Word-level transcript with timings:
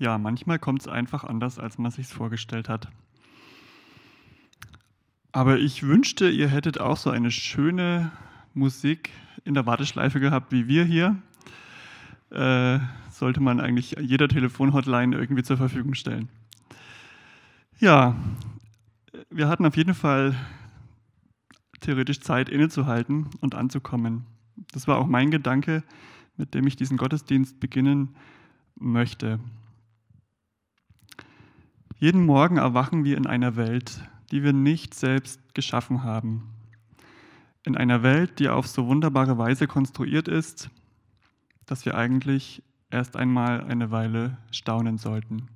ja, 0.00 0.16
manchmal 0.16 0.58
kommt 0.58 0.80
es 0.80 0.88
einfach 0.88 1.24
anders, 1.24 1.58
als 1.58 1.76
man 1.76 1.90
sich 1.90 2.06
vorgestellt 2.08 2.70
hat. 2.70 2.88
Aber 5.30 5.58
ich 5.58 5.82
wünschte, 5.82 6.28
ihr 6.30 6.48
hättet 6.48 6.80
auch 6.80 6.96
so 6.96 7.10
eine 7.10 7.30
schöne 7.30 8.10
Musik 8.54 9.10
in 9.44 9.52
der 9.52 9.66
Warteschleife 9.66 10.18
gehabt 10.18 10.52
wie 10.52 10.66
wir 10.66 10.84
hier. 10.84 11.16
Äh, 12.30 12.80
sollte 13.10 13.40
man 13.40 13.60
eigentlich 13.60 13.96
jeder 14.00 14.26
Telefonhotline 14.26 15.14
irgendwie 15.16 15.42
zur 15.42 15.58
Verfügung 15.58 15.94
stellen. 15.94 16.30
Ja, 17.78 18.16
wir 19.28 19.48
hatten 19.48 19.66
auf 19.66 19.76
jeden 19.76 19.94
Fall 19.94 20.34
theoretisch 21.80 22.20
Zeit 22.20 22.48
innezuhalten 22.48 23.26
und 23.40 23.54
anzukommen. 23.54 24.24
Das 24.72 24.88
war 24.88 24.96
auch 24.96 25.06
mein 25.06 25.30
Gedanke, 25.30 25.84
mit 26.38 26.54
dem 26.54 26.66
ich 26.66 26.76
diesen 26.76 26.96
Gottesdienst 26.96 27.60
beginnen 27.60 28.16
möchte. 28.76 29.38
Jeden 32.02 32.24
Morgen 32.24 32.56
erwachen 32.56 33.04
wir 33.04 33.18
in 33.18 33.26
einer 33.26 33.56
Welt, 33.56 34.00
die 34.30 34.42
wir 34.42 34.54
nicht 34.54 34.94
selbst 34.94 35.54
geschaffen 35.54 36.02
haben. 36.02 36.48
In 37.62 37.76
einer 37.76 38.02
Welt, 38.02 38.38
die 38.38 38.48
auf 38.48 38.66
so 38.66 38.86
wunderbare 38.86 39.36
Weise 39.36 39.66
konstruiert 39.66 40.26
ist, 40.26 40.70
dass 41.66 41.84
wir 41.84 41.94
eigentlich 41.94 42.62
erst 42.88 43.18
einmal 43.18 43.64
eine 43.64 43.90
Weile 43.90 44.38
staunen 44.50 44.96
sollten. 44.96 45.48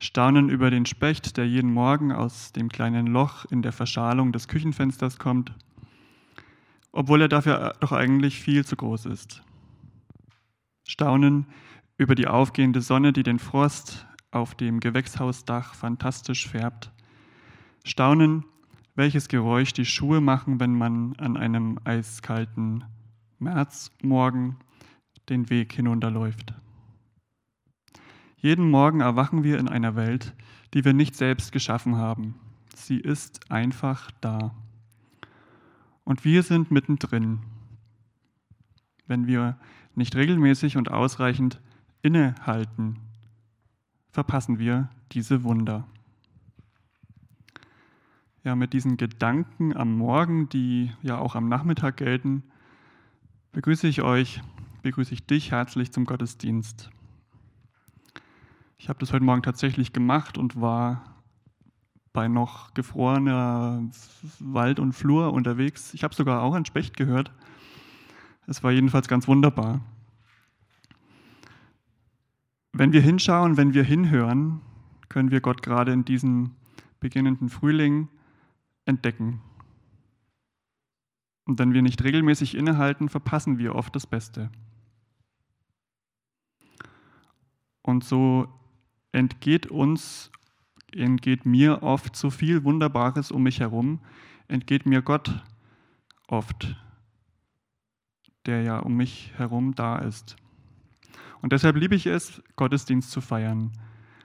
Staunen 0.00 0.50
über 0.50 0.70
den 0.70 0.84
Specht, 0.84 1.38
der 1.38 1.48
jeden 1.48 1.72
Morgen 1.72 2.12
aus 2.12 2.52
dem 2.52 2.68
kleinen 2.68 3.06
Loch 3.06 3.46
in 3.46 3.62
der 3.62 3.72
Verschalung 3.72 4.32
des 4.32 4.48
Küchenfensters 4.48 5.18
kommt, 5.18 5.54
obwohl 6.92 7.22
er 7.22 7.28
dafür 7.28 7.72
doch 7.80 7.92
eigentlich 7.92 8.38
viel 8.38 8.66
zu 8.66 8.76
groß 8.76 9.06
ist. 9.06 9.42
Staunen 10.86 11.46
über 11.96 12.14
die 12.14 12.26
aufgehende 12.26 12.82
Sonne, 12.82 13.14
die 13.14 13.22
den 13.22 13.38
Frost 13.38 14.06
auf 14.30 14.54
dem 14.54 14.80
Gewächshausdach 14.80 15.74
fantastisch 15.74 16.48
färbt. 16.48 16.92
Staunen, 17.84 18.44
welches 18.94 19.28
Geräusch 19.28 19.72
die 19.72 19.84
Schuhe 19.84 20.20
machen, 20.20 20.60
wenn 20.60 20.74
man 20.74 21.16
an 21.16 21.36
einem 21.36 21.78
eiskalten 21.84 22.84
Märzmorgen 23.38 24.56
den 25.28 25.48
Weg 25.50 25.72
hinunterläuft. 25.72 26.54
Jeden 28.36 28.70
Morgen 28.70 29.00
erwachen 29.00 29.42
wir 29.44 29.58
in 29.58 29.68
einer 29.68 29.96
Welt, 29.96 30.34
die 30.74 30.84
wir 30.84 30.92
nicht 30.92 31.16
selbst 31.16 31.52
geschaffen 31.52 31.96
haben. 31.96 32.34
Sie 32.74 32.98
ist 32.98 33.50
einfach 33.50 34.10
da. 34.20 34.54
Und 36.04 36.24
wir 36.24 36.42
sind 36.42 36.70
mittendrin. 36.70 37.40
Wenn 39.06 39.26
wir 39.26 39.58
nicht 39.94 40.16
regelmäßig 40.16 40.76
und 40.76 40.90
ausreichend 40.90 41.60
innehalten, 42.02 42.98
verpassen 44.10 44.58
wir 44.58 44.88
diese 45.12 45.44
Wunder. 45.44 45.86
Ja, 48.42 48.56
mit 48.56 48.72
diesen 48.72 48.96
Gedanken 48.96 49.76
am 49.76 49.96
Morgen, 49.96 50.48
die 50.48 50.92
ja 51.02 51.18
auch 51.18 51.34
am 51.34 51.48
Nachmittag 51.48 51.98
gelten, 51.98 52.42
begrüße 53.52 53.86
ich 53.86 54.02
euch, 54.02 54.40
begrüße 54.82 55.12
ich 55.12 55.26
dich 55.26 55.50
herzlich 55.50 55.92
zum 55.92 56.06
Gottesdienst. 56.06 56.90
Ich 58.78 58.88
habe 58.88 58.98
das 58.98 59.12
heute 59.12 59.24
Morgen 59.24 59.42
tatsächlich 59.42 59.92
gemacht 59.92 60.38
und 60.38 60.58
war 60.58 61.04
bei 62.12 62.28
noch 62.28 62.72
gefrorener 62.74 63.84
Wald 64.38 64.80
und 64.80 64.94
Flur 64.94 65.32
unterwegs. 65.32 65.92
Ich 65.94 66.02
habe 66.02 66.14
sogar 66.14 66.42
auch 66.42 66.54
ein 66.54 66.64
Specht 66.64 66.96
gehört. 66.96 67.30
Es 68.46 68.62
war 68.62 68.72
jedenfalls 68.72 69.06
ganz 69.06 69.28
wunderbar. 69.28 69.80
Wenn 72.80 72.94
wir 72.94 73.02
hinschauen, 73.02 73.58
wenn 73.58 73.74
wir 73.74 73.84
hinhören, 73.84 74.62
können 75.10 75.30
wir 75.30 75.42
Gott 75.42 75.62
gerade 75.62 75.92
in 75.92 76.06
diesem 76.06 76.52
beginnenden 76.98 77.50
Frühling 77.50 78.08
entdecken. 78.86 79.42
Und 81.44 81.58
wenn 81.58 81.74
wir 81.74 81.82
nicht 81.82 82.02
regelmäßig 82.02 82.54
innehalten, 82.54 83.10
verpassen 83.10 83.58
wir 83.58 83.74
oft 83.74 83.94
das 83.94 84.06
Beste. 84.06 84.50
Und 87.82 88.02
so 88.02 88.48
entgeht 89.12 89.66
uns, 89.66 90.32
entgeht 90.90 91.44
mir 91.44 91.82
oft 91.82 92.16
so 92.16 92.30
viel 92.30 92.64
Wunderbares 92.64 93.30
um 93.30 93.42
mich 93.42 93.60
herum, 93.60 94.00
entgeht 94.48 94.86
mir 94.86 95.02
Gott 95.02 95.44
oft, 96.28 96.82
der 98.46 98.62
ja 98.62 98.78
um 98.78 98.96
mich 98.96 99.34
herum 99.36 99.74
da 99.74 99.98
ist. 99.98 100.39
Und 101.42 101.52
deshalb 101.52 101.76
liebe 101.76 101.94
ich 101.94 102.06
es, 102.06 102.42
Gottesdienst 102.56 103.10
zu 103.10 103.20
feiern, 103.20 103.72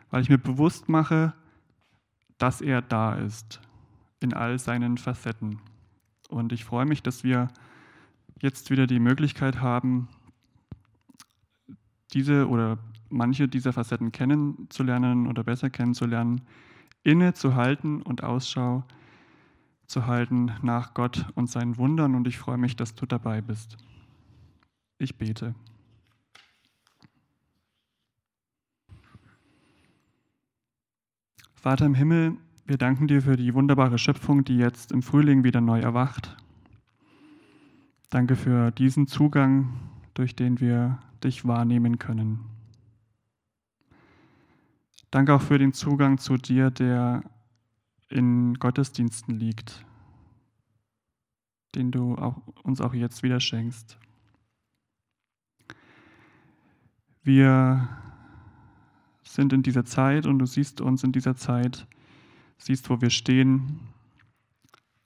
weil 0.09 0.21
ich 0.21 0.29
mir 0.29 0.37
bewusst 0.37 0.89
mache, 0.89 1.33
dass 2.37 2.61
er 2.61 2.81
da 2.81 3.15
ist, 3.15 3.61
in 4.19 4.33
all 4.33 4.59
seinen 4.59 4.97
Facetten. 4.97 5.59
Und 6.29 6.51
ich 6.51 6.65
freue 6.65 6.85
mich, 6.85 7.03
dass 7.03 7.23
wir 7.23 7.47
jetzt 8.41 8.69
wieder 8.69 8.87
die 8.87 8.99
Möglichkeit 8.99 9.61
haben, 9.61 10.09
diese 12.13 12.47
oder 12.49 12.77
manche 13.09 13.47
dieser 13.47 13.73
Facetten 13.73 14.11
kennenzulernen 14.11 15.27
oder 15.27 15.43
besser 15.43 15.69
kennenzulernen, 15.69 16.41
innezuhalten 17.03 18.01
und 18.01 18.23
Ausschau 18.23 18.83
zu 19.87 20.07
halten 20.07 20.51
nach 20.61 20.93
Gott 20.93 21.27
und 21.35 21.49
seinen 21.49 21.77
Wundern. 21.77 22.15
Und 22.15 22.27
ich 22.27 22.37
freue 22.37 22.57
mich, 22.57 22.75
dass 22.75 22.95
du 22.95 23.05
dabei 23.05 23.41
bist. 23.41 23.77
Ich 24.97 25.17
bete. 25.17 25.53
Vater 31.65 31.87
im 31.87 31.95
Himmel, 31.95 32.37
wir 32.67 32.77
danken 32.77 33.07
dir 33.07 33.23
für 33.23 33.37
die 33.37 33.55
wunderbare 33.55 33.97
Schöpfung, 33.97 34.43
die 34.43 34.55
jetzt 34.55 34.91
im 34.91 35.01
Frühling 35.01 35.43
wieder 35.43 35.61
neu 35.61 35.79
erwacht. 35.79 36.37
Danke 38.11 38.35
für 38.35 38.69
diesen 38.69 39.07
Zugang, 39.07 39.73
durch 40.13 40.35
den 40.35 40.59
wir 40.59 40.99
dich 41.23 41.47
wahrnehmen 41.47 41.97
können. 41.97 42.41
Danke 45.09 45.33
auch 45.33 45.41
für 45.41 45.57
den 45.57 45.73
Zugang 45.73 46.19
zu 46.19 46.37
dir, 46.37 46.69
der 46.69 47.23
in 48.09 48.53
Gottesdiensten 48.59 49.33
liegt, 49.33 49.83
den 51.73 51.89
du 51.89 52.13
auch, 52.13 52.45
uns 52.61 52.79
auch 52.79 52.93
jetzt 52.93 53.23
wieder 53.23 53.39
schenkst. 53.39 53.97
Wir 57.23 57.89
sind 59.25 59.53
in 59.53 59.63
dieser 59.63 59.85
Zeit 59.85 60.25
und 60.25 60.39
du 60.39 60.45
siehst 60.45 60.81
uns 60.81 61.03
in 61.03 61.11
dieser 61.11 61.35
Zeit, 61.35 61.87
siehst, 62.57 62.89
wo 62.89 63.01
wir 63.01 63.09
stehen. 63.09 63.79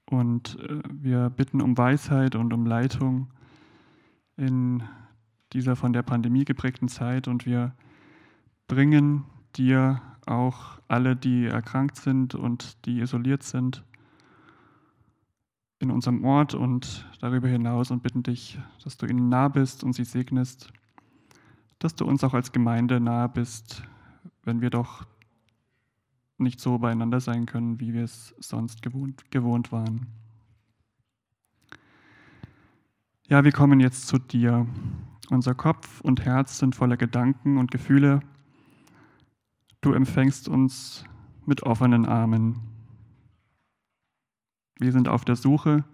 Und 0.06 0.60
äh, 0.60 0.82
wir 0.92 1.30
bitten 1.30 1.62
um 1.62 1.78
Weisheit 1.78 2.36
und 2.36 2.54
um 2.54 2.66
Leitung 2.66 3.28
in 4.38 4.84
dieser 5.54 5.76
von 5.76 5.94
der 5.94 6.04
Pandemie 6.04 6.46
geprägten 6.46 6.88
Zeit 6.88 7.28
und 7.28 7.46
wir 7.46 7.74
bringen 8.68 9.26
dir 9.56 10.02
auch 10.26 10.80
alle, 10.88 11.16
die 11.16 11.46
erkrankt 11.46 11.98
sind 11.98 12.36
und 12.36 12.86
die 12.86 13.00
isoliert 13.00 13.44
sind, 13.44 13.84
in 15.80 15.92
unserem 15.92 16.24
Ort 16.24 16.54
und 16.54 17.10
darüber 17.20 17.48
hinaus 17.48 17.90
und 17.90 18.04
bitten 18.04 18.22
dich, 18.22 18.60
dass 18.84 18.98
du 18.98 19.06
ihnen 19.08 19.30
nah 19.30 19.48
bist 19.48 19.84
und 19.84 19.94
sie 19.94 20.04
segnest, 20.04 20.72
dass 21.80 21.96
du 21.96 22.06
uns 22.06 22.24
auch 22.24 22.34
als 22.34 22.52
Gemeinde 22.52 23.00
nahe 23.00 23.30
bist, 23.30 23.84
wenn 24.50 24.62
wir 24.62 24.72
doch 24.72 25.06
nicht 26.40 26.60
so 26.60 26.80
beieinander 26.80 27.20
sein 27.20 27.46
können, 27.46 27.80
wie 27.80 27.94
wir 27.94 28.04
es 28.04 28.34
sonst 28.40 28.82
gewohnt, 28.82 29.30
gewohnt 29.30 29.72
waren. 29.72 30.08
Ja, 33.28 33.44
wir 33.44 33.52
kommen 33.52 33.80
jetzt 33.80 34.08
zu 34.08 34.18
dir. 34.18 34.66
Unser 35.30 35.54
Kopf 35.54 36.02
und 36.02 36.26
Herz 36.26 36.58
sind 36.58 36.76
voller 36.76 36.98
Gedanken 36.98 37.60
und 37.60 37.70
Gefühle, 37.70 38.22
Du 39.82 39.94
empfängst 39.94 40.50
uns 40.50 41.06
mit 41.46 41.64
offenen 41.64 42.06
Armen. 42.06 42.60
Wir 44.78 44.92
sind 44.92 45.08
auf 45.08 45.24
der 45.24 45.38
Suche. 45.38 45.86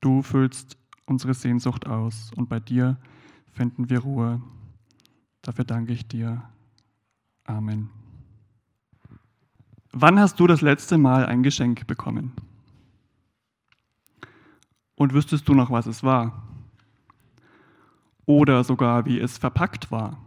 Du 0.00 0.22
füllst 0.22 0.76
unsere 1.06 1.32
Sehnsucht 1.32 1.86
aus 1.86 2.32
und 2.36 2.50
bei 2.50 2.60
dir 2.60 2.98
finden 3.52 3.88
wir 3.88 4.00
Ruhe. 4.00 4.42
Dafür 5.40 5.64
danke 5.64 5.94
ich 5.94 6.08
dir. 6.08 6.42
Amen. 7.46 7.90
Wann 9.92 10.18
hast 10.18 10.38
du 10.40 10.46
das 10.46 10.60
letzte 10.60 10.98
Mal 10.98 11.26
ein 11.26 11.42
Geschenk 11.42 11.86
bekommen? 11.86 12.32
Und 14.94 15.14
wüsstest 15.14 15.48
du 15.48 15.54
noch, 15.54 15.70
was 15.70 15.86
es 15.86 16.02
war? 16.02 16.42
Oder 18.26 18.64
sogar, 18.64 19.06
wie 19.06 19.20
es 19.20 19.38
verpackt 19.38 19.90
war? 19.90 20.18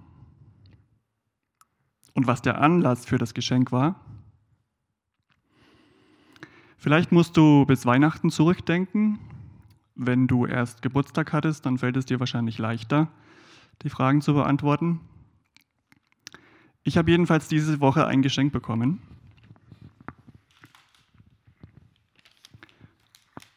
und 2.20 2.28
was 2.28 2.42
der 2.42 2.60
Anlass 2.60 3.06
für 3.06 3.18
das 3.18 3.34
Geschenk 3.34 3.72
war. 3.72 3.96
Vielleicht 6.78 7.14
musst 7.14 7.38
du 7.38 7.66
bis 7.66 7.86
Weihnachten 7.86 8.30
zurückdenken. 8.30 9.20
Wenn 9.96 10.28
du 10.28 10.46
erst 10.46 10.82
Geburtstag 10.82 11.32
hattest, 11.32 11.66
dann 11.66 11.78
fällt 11.78 11.96
es 11.96 12.06
dir 12.06 12.20
wahrscheinlich 12.20 12.58
leichter, 12.58 13.08
die 13.84 13.90
Fragen 13.90 14.20
zu 14.20 14.34
beantworten. 14.34 15.00
Ich 16.84 16.98
habe 16.98 17.12
jedenfalls 17.12 17.48
diese 17.48 17.80
Woche 17.82 18.08
ein 18.08 18.22
Geschenk 18.22 18.54
bekommen. 18.54 19.02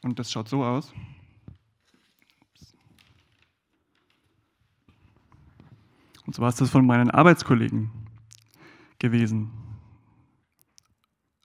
Und 0.02 0.18
das 0.18 0.32
schaut 0.32 0.48
so 0.48 0.64
aus. 0.64 0.92
Und 6.26 6.34
zwar 6.34 6.48
ist 6.48 6.60
das 6.60 6.70
von 6.70 6.86
meinen 6.86 7.10
Arbeitskollegen 7.10 7.90
gewesen. 8.98 9.50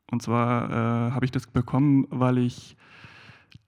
Und 0.10 0.22
zwar 0.22 0.70
äh, 0.70 1.12
habe 1.12 1.26
ich 1.26 1.32
das 1.32 1.48
bekommen, 1.48 2.08
weil 2.10 2.38
ich 2.38 2.78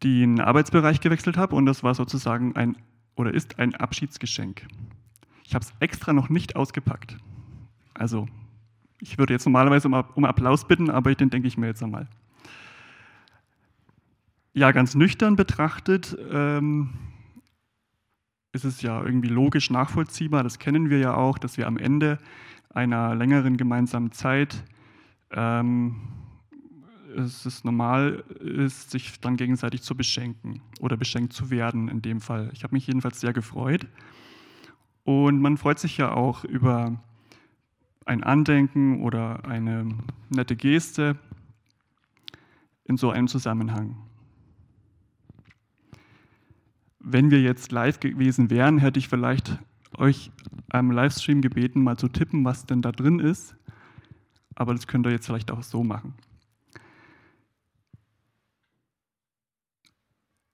den 0.04 0.40
Arbeitsbereich 0.40 1.02
gewechselt 1.02 1.38
habe 1.38 1.56
und 1.56 1.66
das 1.66 1.84
war 1.84 1.94
sozusagen 1.94 2.56
ein 2.56 2.78
oder 3.16 3.34
ist 3.34 3.60
ein 3.60 3.76
Abschiedsgeschenk. 3.76 4.66
Ich 5.44 5.54
habe 5.54 5.66
es 5.66 5.74
extra 5.82 6.14
noch 6.14 6.30
nicht 6.30 6.56
ausgepackt. 6.56 7.18
Also, 8.00 8.28
ich 9.02 9.18
würde 9.18 9.34
jetzt 9.34 9.46
normalerweise 9.46 9.90
um, 9.90 10.26
Applaus 10.26 10.66
bitten, 10.66 10.90
aber 10.90 11.14
den 11.14 11.30
denke 11.30 11.50
ich 11.50 11.58
mir 11.58 11.68
jetzt 11.68 11.84
einmal. 11.84 12.08
Ja, 14.54 14.72
ganz 14.72 14.96
nüchtern 14.96 15.36
betrachtet 15.36 16.18
ähm, 16.32 16.92
ist 18.54 18.64
es 18.64 18.82
ja 18.82 19.04
irgendwie 19.04 19.28
logisch 19.28 19.70
nachvollziehbar, 19.70 20.44
das 20.44 20.60
kennen 20.60 20.90
wir 20.90 21.00
ja 21.00 21.14
auch, 21.14 21.38
dass 21.38 21.58
wir 21.58 21.68
am 21.68 21.78
Ende 21.78 22.20
einer 22.70 23.16
längeren 23.16 23.58
gemeinsamen 23.58 24.14
Zeit 24.14 24.64
ähm, 25.32 25.98
es 27.18 27.46
ist 27.46 27.66
normal 27.66 28.24
ist, 28.40 28.92
sich 28.92 29.20
dann 29.20 29.36
gegenseitig 29.36 29.82
zu 29.82 29.96
beschenken 29.96 30.62
oder 30.80 30.96
beschenkt 30.96 31.34
zu 31.34 31.50
werden 31.50 31.90
in 31.90 32.02
dem 32.02 32.22
Fall. 32.22 32.50
Ich 32.54 32.64
habe 32.64 32.76
mich 32.76 32.88
jedenfalls 32.88 33.20
sehr 33.20 33.34
gefreut. 33.34 33.88
Und 35.04 35.42
man 35.42 35.58
freut 35.58 35.80
sich 35.80 35.98
ja 35.98 36.12
auch 36.12 36.44
über 36.44 37.02
ein 38.10 38.24
Andenken 38.24 39.04
oder 39.04 39.46
eine 39.46 39.88
nette 40.30 40.56
Geste 40.56 41.20
in 42.84 42.98
so 42.98 43.12
einem 43.12 43.28
Zusammenhang. 43.28 43.98
Wenn 47.00 47.30
wir 47.30 47.40
jetzt 47.40 47.72
live 47.72 48.00
gewesen 48.00 48.50
wären, 48.50 48.80
hätte 48.80 48.98
ich 48.98 49.10
vielleicht 49.10 49.60
euch 49.96 50.32
am 50.70 50.90
Livestream 50.90 51.42
gebeten, 51.42 51.84
mal 51.84 51.98
zu 51.98 52.08
tippen, 52.08 52.44
was 52.44 52.66
denn 52.66 52.82
da 52.82 52.92
drin 52.92 53.20
ist. 53.20 53.56
Aber 54.56 54.74
das 54.74 54.88
könnt 54.88 55.06
ihr 55.06 55.12
jetzt 55.12 55.28
vielleicht 55.28 55.52
auch 55.52 55.62
so 55.62 55.84
machen. 55.84 56.16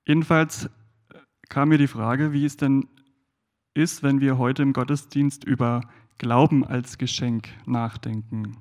Jedenfalls 0.06 0.70
kam 1.48 1.70
mir 1.70 1.78
die 1.78 1.88
Frage, 1.88 2.34
wie 2.34 2.44
es 2.44 2.58
denn 2.58 2.90
ist, 3.74 4.04
wenn 4.04 4.20
wir 4.20 4.38
heute 4.38 4.62
im 4.62 4.74
Gottesdienst 4.74 5.46
über 5.46 5.82
Glauben 6.18 6.66
als 6.66 6.98
Geschenk 6.98 7.50
nachdenken. 7.66 8.58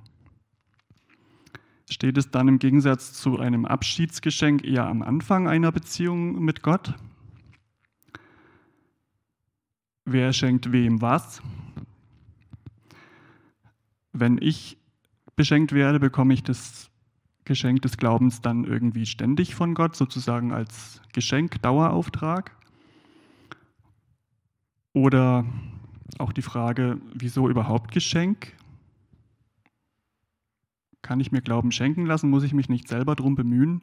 Steht 1.89 2.19
es 2.19 2.31
dann 2.31 2.49
im 2.49 2.59
Gegensatz 2.59 3.12
zu 3.12 3.39
einem 3.39 3.67
Abschiedsgeschenk 3.67 4.65
eher 4.65 4.87
am 4.87 5.03
Anfang 5.03 5.47
einer 5.47 5.71
Beziehung 5.71 6.45
mit 6.45 6.62
Gott? 6.62 6.95
Wer 10.05 10.33
schenkt 10.33 10.73
wem 10.73 11.01
was? 11.01 11.41
Wenn 14.12 14.39
ich 14.39 14.77
beschenkt 15.37 15.73
werde, 15.73 16.00
bekomme 16.00 16.35
ich 16.35 16.43
das 16.43 16.91
Geschenk 17.45 17.83
des 17.83 17.97
Glaubens 17.97 18.41
dann 18.41 18.65
irgendwie 18.65 19.07
ständig 19.07 19.55
von 19.55 19.75
Gott, 19.75 19.97
sozusagen 19.97 20.53
als 20.53 21.00
Geschenk, 21.12 21.61
Dauerauftrag? 21.62 22.57
Oder 24.93 25.45
auch 26.19 26.33
die 26.33 26.43
Frage, 26.43 26.99
wieso 27.15 27.49
überhaupt 27.49 27.93
Geschenk? 27.93 28.53
Kann 31.03 31.21
ich 31.21 31.33
mir 31.33 31.43
Glauben 31.43 31.73
schenken 31.73 32.06
lassen? 32.06 32.31
Muss 32.31 32.45
ich 32.45 32.55
mich 32.55 32.69
nicht 32.69 32.89
selber 32.89 33.15
darum 33.15 33.35
bemühen? 33.35 33.83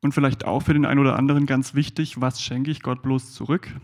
Und 0.00 0.12
vielleicht 0.12 0.44
auch 0.44 0.60
für 0.60 0.74
den 0.74 0.84
einen 0.84 1.00
oder 1.00 1.16
anderen 1.16 1.46
ganz 1.46 1.74
wichtig, 1.74 2.20
was 2.20 2.42
schenke 2.42 2.70
ich 2.70 2.82
Gott 2.82 3.02
bloß 3.02 3.32
zurück? 3.32 3.74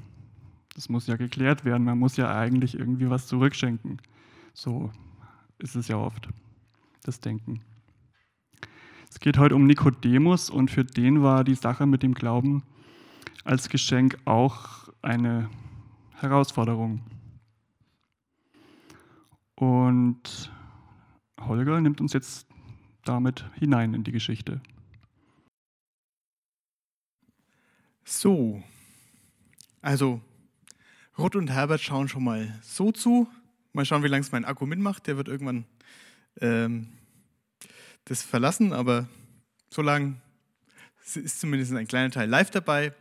Das 0.74 0.88
muss 0.88 1.06
ja 1.06 1.16
geklärt 1.16 1.64
werden. 1.64 1.84
Man 1.84 1.98
muss 1.98 2.16
ja 2.16 2.36
eigentlich 2.36 2.78
irgendwie 2.78 3.10
was 3.10 3.26
zurückschenken. 3.26 4.00
So 4.52 4.90
ist 5.58 5.76
es 5.76 5.88
ja 5.88 5.96
oft, 5.96 6.28
das 7.02 7.20
Denken. 7.20 7.62
Es 9.10 9.18
geht 9.18 9.38
heute 9.38 9.56
um 9.56 9.66
Nikodemus 9.66 10.50
und 10.50 10.70
für 10.70 10.84
den 10.84 11.22
war 11.22 11.42
die 11.42 11.54
Sache 11.54 11.86
mit 11.86 12.02
dem 12.02 12.14
Glauben 12.14 12.62
als 13.44 13.68
Geschenk 13.68 14.18
auch 14.24 14.88
eine 15.02 15.48
Herausforderung. 16.20 17.00
Und 19.54 20.50
Holger 21.40 21.80
nimmt 21.80 22.00
uns 22.00 22.12
jetzt 22.12 22.46
damit 23.04 23.44
hinein 23.54 23.94
in 23.94 24.04
die 24.04 24.12
Geschichte. 24.12 24.60
So, 28.04 28.62
also 29.82 30.20
Ruth 31.16 31.36
und 31.36 31.50
Herbert 31.50 31.80
schauen 31.80 32.08
schon 32.08 32.24
mal 32.24 32.58
so 32.62 32.92
zu. 32.92 33.28
Mal 33.72 33.84
schauen, 33.84 34.02
wie 34.02 34.08
lange 34.08 34.22
es 34.22 34.32
mein 34.32 34.44
Akku 34.44 34.66
mitmacht. 34.66 35.06
Der 35.06 35.16
wird 35.16 35.28
irgendwann 35.28 35.64
ähm, 36.40 36.88
das 38.04 38.22
verlassen, 38.22 38.72
aber 38.72 39.08
so 39.70 39.82
lange 39.82 40.16
ist 41.14 41.40
zumindest 41.40 41.72
ein 41.72 41.86
kleiner 41.86 42.10
Teil 42.10 42.28
live 42.28 42.50
dabei. 42.50 42.94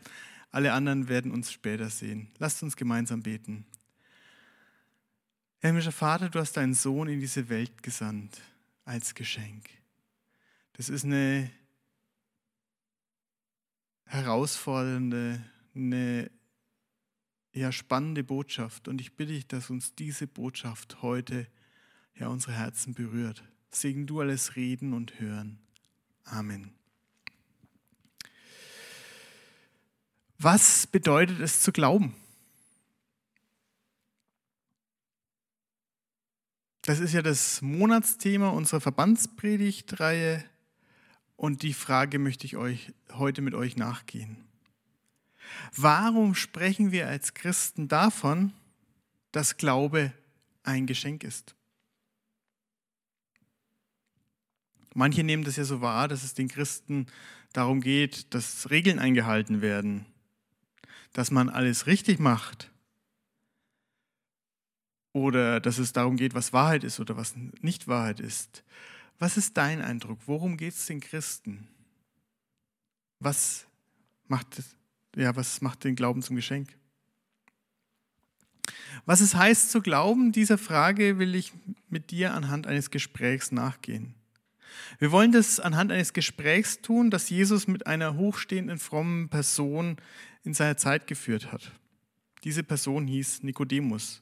Alle 0.51 0.73
anderen 0.73 1.07
werden 1.07 1.31
uns 1.31 1.51
später 1.51 1.89
sehen. 1.89 2.31
Lasst 2.39 2.63
uns 2.63 2.75
gemeinsam 2.75 3.21
beten. 3.21 3.65
Himmlischer 5.59 5.91
Vater, 5.91 6.29
du 6.29 6.39
hast 6.39 6.53
deinen 6.53 6.73
Sohn 6.73 7.07
in 7.07 7.19
diese 7.19 7.49
Welt 7.49 7.83
gesandt 7.83 8.41
als 8.85 9.13
Geschenk. 9.13 9.69
Das 10.73 10.89
ist 10.89 11.03
eine 11.03 11.51
herausfordernde, 14.05 15.43
eine 15.75 16.31
ja, 17.53 17.71
spannende 17.71 18.23
Botschaft. 18.23 18.87
Und 18.87 19.01
ich 19.01 19.15
bitte 19.15 19.33
dich, 19.33 19.47
dass 19.47 19.69
uns 19.69 19.93
diese 19.95 20.27
Botschaft 20.27 21.01
heute 21.01 21.47
ja 22.15 22.27
unsere 22.29 22.53
Herzen 22.53 22.93
berührt. 22.93 23.43
Segen 23.71 24.07
du 24.07 24.21
alles 24.21 24.55
Reden 24.55 24.93
und 24.93 25.19
Hören. 25.19 25.59
Amen. 26.23 26.78
Was 30.41 30.87
bedeutet 30.87 31.41
es 31.41 31.61
zu 31.61 31.73
glauben? 31.73 32.15
Das 36.83 36.99
ist 36.99 37.13
ja 37.13 37.21
das 37.21 37.61
Monatsthema 37.61 38.47
unserer 38.47 38.79
Verbandspredigtreihe 38.79 40.45
und 41.35 41.61
die 41.61 41.73
Frage 41.73 42.19
möchte 42.19 42.45
ich 42.45 42.55
euch 42.55 42.93
heute 43.11 43.41
mit 43.41 43.53
euch 43.53 43.75
nachgehen. 43.75 44.37
Warum 45.75 46.35
sprechen 46.35 46.93
wir 46.93 47.07
als 47.07 47.33
Christen 47.33 47.89
davon, 47.89 48.53
dass 49.33 49.57
Glaube 49.57 50.13
ein 50.63 50.87
Geschenk 50.87 51.25
ist? 51.25 51.53
Manche 54.93 55.23
nehmen 55.25 55.43
das 55.43 55.57
ja 55.57 55.65
so 55.65 55.81
wahr, 55.81 56.07
dass 56.07 56.23
es 56.23 56.33
den 56.33 56.47
Christen 56.47 57.07
darum 57.51 57.81
geht, 57.81 58.33
dass 58.33 58.69
Regeln 58.69 58.99
eingehalten 58.99 59.61
werden, 59.61 60.05
dass 61.13 61.31
man 61.31 61.49
alles 61.49 61.87
richtig 61.87 62.19
macht 62.19 62.71
oder 65.13 65.59
dass 65.59 65.77
es 65.77 65.93
darum 65.93 66.17
geht, 66.17 66.33
was 66.33 66.53
Wahrheit 66.53 66.83
ist 66.83 66.99
oder 66.99 67.17
was 67.17 67.35
nicht 67.61 67.87
Wahrheit 67.87 68.19
ist. 68.19 68.63
Was 69.17 69.37
ist 69.37 69.57
dein 69.57 69.81
Eindruck? 69.81 70.19
Worum 70.25 70.55
geht 70.55 70.73
es 70.73 70.85
den 70.85 71.01
Christen? 71.01 71.67
Was 73.19 73.65
macht, 74.27 74.61
ja, 75.15 75.35
was 75.35 75.61
macht 75.61 75.83
den 75.83 75.95
Glauben 75.95 76.21
zum 76.21 76.35
Geschenk? 76.35 76.69
Was 79.05 79.21
es 79.21 79.35
heißt 79.35 79.71
zu 79.71 79.81
glauben, 79.81 80.31
dieser 80.31 80.57
Frage 80.57 81.19
will 81.19 81.35
ich 81.35 81.53
mit 81.89 82.11
dir 82.11 82.33
anhand 82.33 82.67
eines 82.67 82.91
Gesprächs 82.91 83.51
nachgehen. 83.51 84.15
Wir 84.99 85.11
wollen 85.11 85.31
das 85.31 85.59
anhand 85.59 85.91
eines 85.91 86.13
Gesprächs 86.13 86.81
tun, 86.81 87.09
das 87.09 87.29
Jesus 87.29 87.67
mit 87.67 87.87
einer 87.87 88.15
hochstehenden, 88.15 88.79
frommen 88.79 89.29
Person 89.29 89.97
in 90.43 90.53
seiner 90.53 90.77
Zeit 90.77 91.07
geführt 91.07 91.51
hat. 91.51 91.71
Diese 92.43 92.63
Person 92.63 93.07
hieß 93.07 93.43
Nikodemus. 93.43 94.21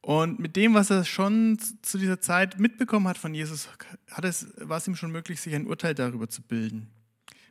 Und 0.00 0.38
mit 0.38 0.56
dem, 0.56 0.74
was 0.74 0.90
er 0.90 1.04
schon 1.04 1.58
zu 1.82 1.98
dieser 1.98 2.20
Zeit 2.20 2.58
mitbekommen 2.58 3.08
hat 3.08 3.18
von 3.18 3.34
Jesus, 3.34 3.68
hat 4.10 4.24
es, 4.24 4.48
war 4.56 4.78
es 4.78 4.88
ihm 4.88 4.96
schon 4.96 5.12
möglich, 5.12 5.40
sich 5.40 5.54
ein 5.54 5.66
Urteil 5.66 5.94
darüber 5.94 6.28
zu 6.28 6.42
bilden, 6.42 6.88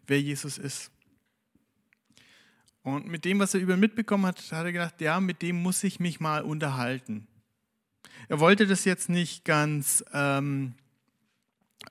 wer 0.07 0.21
Jesus 0.21 0.57
ist. 0.57 0.91
Und 2.81 3.07
mit 3.07 3.25
dem, 3.25 3.39
was 3.39 3.53
er 3.53 3.59
über 3.59 3.73
ihn 3.73 3.79
mitbekommen 3.79 4.25
hat, 4.25 4.39
hat 4.51 4.65
er 4.65 4.71
gedacht, 4.71 5.01
ja, 5.01 5.19
mit 5.19 5.41
dem 5.41 5.61
muss 5.61 5.83
ich 5.83 5.99
mich 5.99 6.19
mal 6.19 6.41
unterhalten. 6.41 7.27
Er 8.29 8.39
wollte 8.39 8.65
das 8.65 8.85
jetzt 8.85 9.09
nicht 9.09 9.45
ganz 9.45 10.03
ähm, 10.13 10.73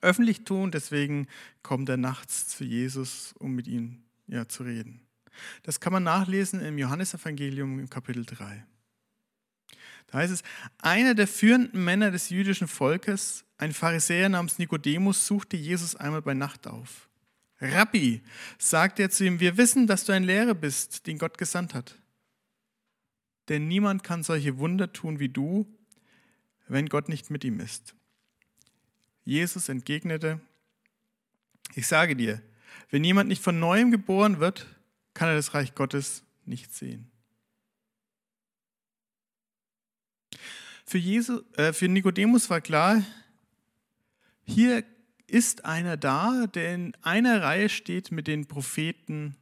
öffentlich 0.01 0.43
tun, 0.43 0.71
deswegen 0.71 1.27
kommt 1.63 1.87
er 1.89 1.97
nachts 1.97 2.47
zu 2.47 2.63
Jesus, 2.63 3.33
um 3.39 3.53
mit 3.53 3.67
ihm 3.67 4.03
ja, 4.27 4.47
zu 4.47 4.63
reden. 4.63 5.01
Das 5.63 5.79
kann 5.79 5.93
man 5.93 6.03
nachlesen 6.03 6.61
im 6.61 6.77
Johannesevangelium 6.77 7.79
im 7.79 7.89
Kapitel 7.89 8.25
3. 8.25 8.65
Da 10.07 10.19
heißt 10.19 10.33
es, 10.33 10.43
einer 10.79 11.15
der 11.15 11.27
führenden 11.27 11.83
Männer 11.83 12.11
des 12.11 12.29
jüdischen 12.29 12.67
Volkes, 12.67 13.43
ein 13.57 13.73
Pharisäer 13.73 14.29
namens 14.29 14.57
Nikodemus, 14.57 15.27
suchte 15.27 15.57
Jesus 15.57 15.95
einmal 15.95 16.21
bei 16.21 16.33
Nacht 16.33 16.67
auf. 16.67 17.09
Rabbi, 17.59 18.21
sagte 18.57 19.03
er 19.03 19.09
zu 19.09 19.25
ihm, 19.25 19.39
wir 19.39 19.57
wissen, 19.57 19.87
dass 19.87 20.05
du 20.05 20.13
ein 20.13 20.23
Lehrer 20.23 20.53
bist, 20.53 21.07
den 21.07 21.17
Gott 21.17 21.37
gesandt 21.37 21.73
hat. 21.73 21.97
Denn 23.49 23.67
niemand 23.67 24.03
kann 24.03 24.23
solche 24.23 24.57
Wunder 24.59 24.93
tun 24.93 25.19
wie 25.19 25.29
du, 25.29 25.65
wenn 26.67 26.87
Gott 26.87 27.09
nicht 27.09 27.31
mit 27.31 27.43
ihm 27.43 27.59
ist. 27.59 27.95
Jesus 29.23 29.69
entgegnete, 29.69 30.39
ich 31.75 31.87
sage 31.87 32.15
dir, 32.15 32.41
wenn 32.89 33.03
jemand 33.03 33.29
nicht 33.29 33.41
von 33.41 33.59
neuem 33.59 33.91
geboren 33.91 34.39
wird, 34.39 34.67
kann 35.13 35.29
er 35.29 35.35
das 35.35 35.53
Reich 35.53 35.75
Gottes 35.75 36.23
nicht 36.45 36.73
sehen. 36.73 37.11
Für, 40.85 40.97
Jesus, 40.97 41.43
äh, 41.57 41.73
für 41.73 41.89
Nikodemus 41.89 42.49
war 42.49 42.61
klar, 42.61 43.03
hier 44.43 44.83
ist 45.27 45.65
einer 45.65 45.97
da, 45.97 46.47
der 46.47 46.73
in 46.73 46.95
einer 47.01 47.41
Reihe 47.41 47.67
steht 47.67 48.11
mit 48.11 48.27
den 48.27 48.47
Propheten 48.47 49.35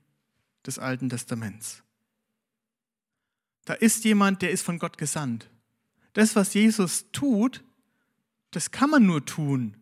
des 0.66 0.80
Alten 0.80 1.10
Testaments. 1.10 1.84
Da 3.66 3.74
ist 3.74 4.04
jemand, 4.04 4.42
der 4.42 4.52
ist 4.52 4.64
von 4.64 4.80
Gott 4.80 4.98
gesandt. 4.98 5.50
Das, 6.14 6.36
was 6.36 6.54
Jesus 6.54 7.12
tut, 7.12 7.64
das 8.52 8.72
kann 8.72 8.90
man 8.90 9.06
nur 9.06 9.26
tun, 9.26 9.78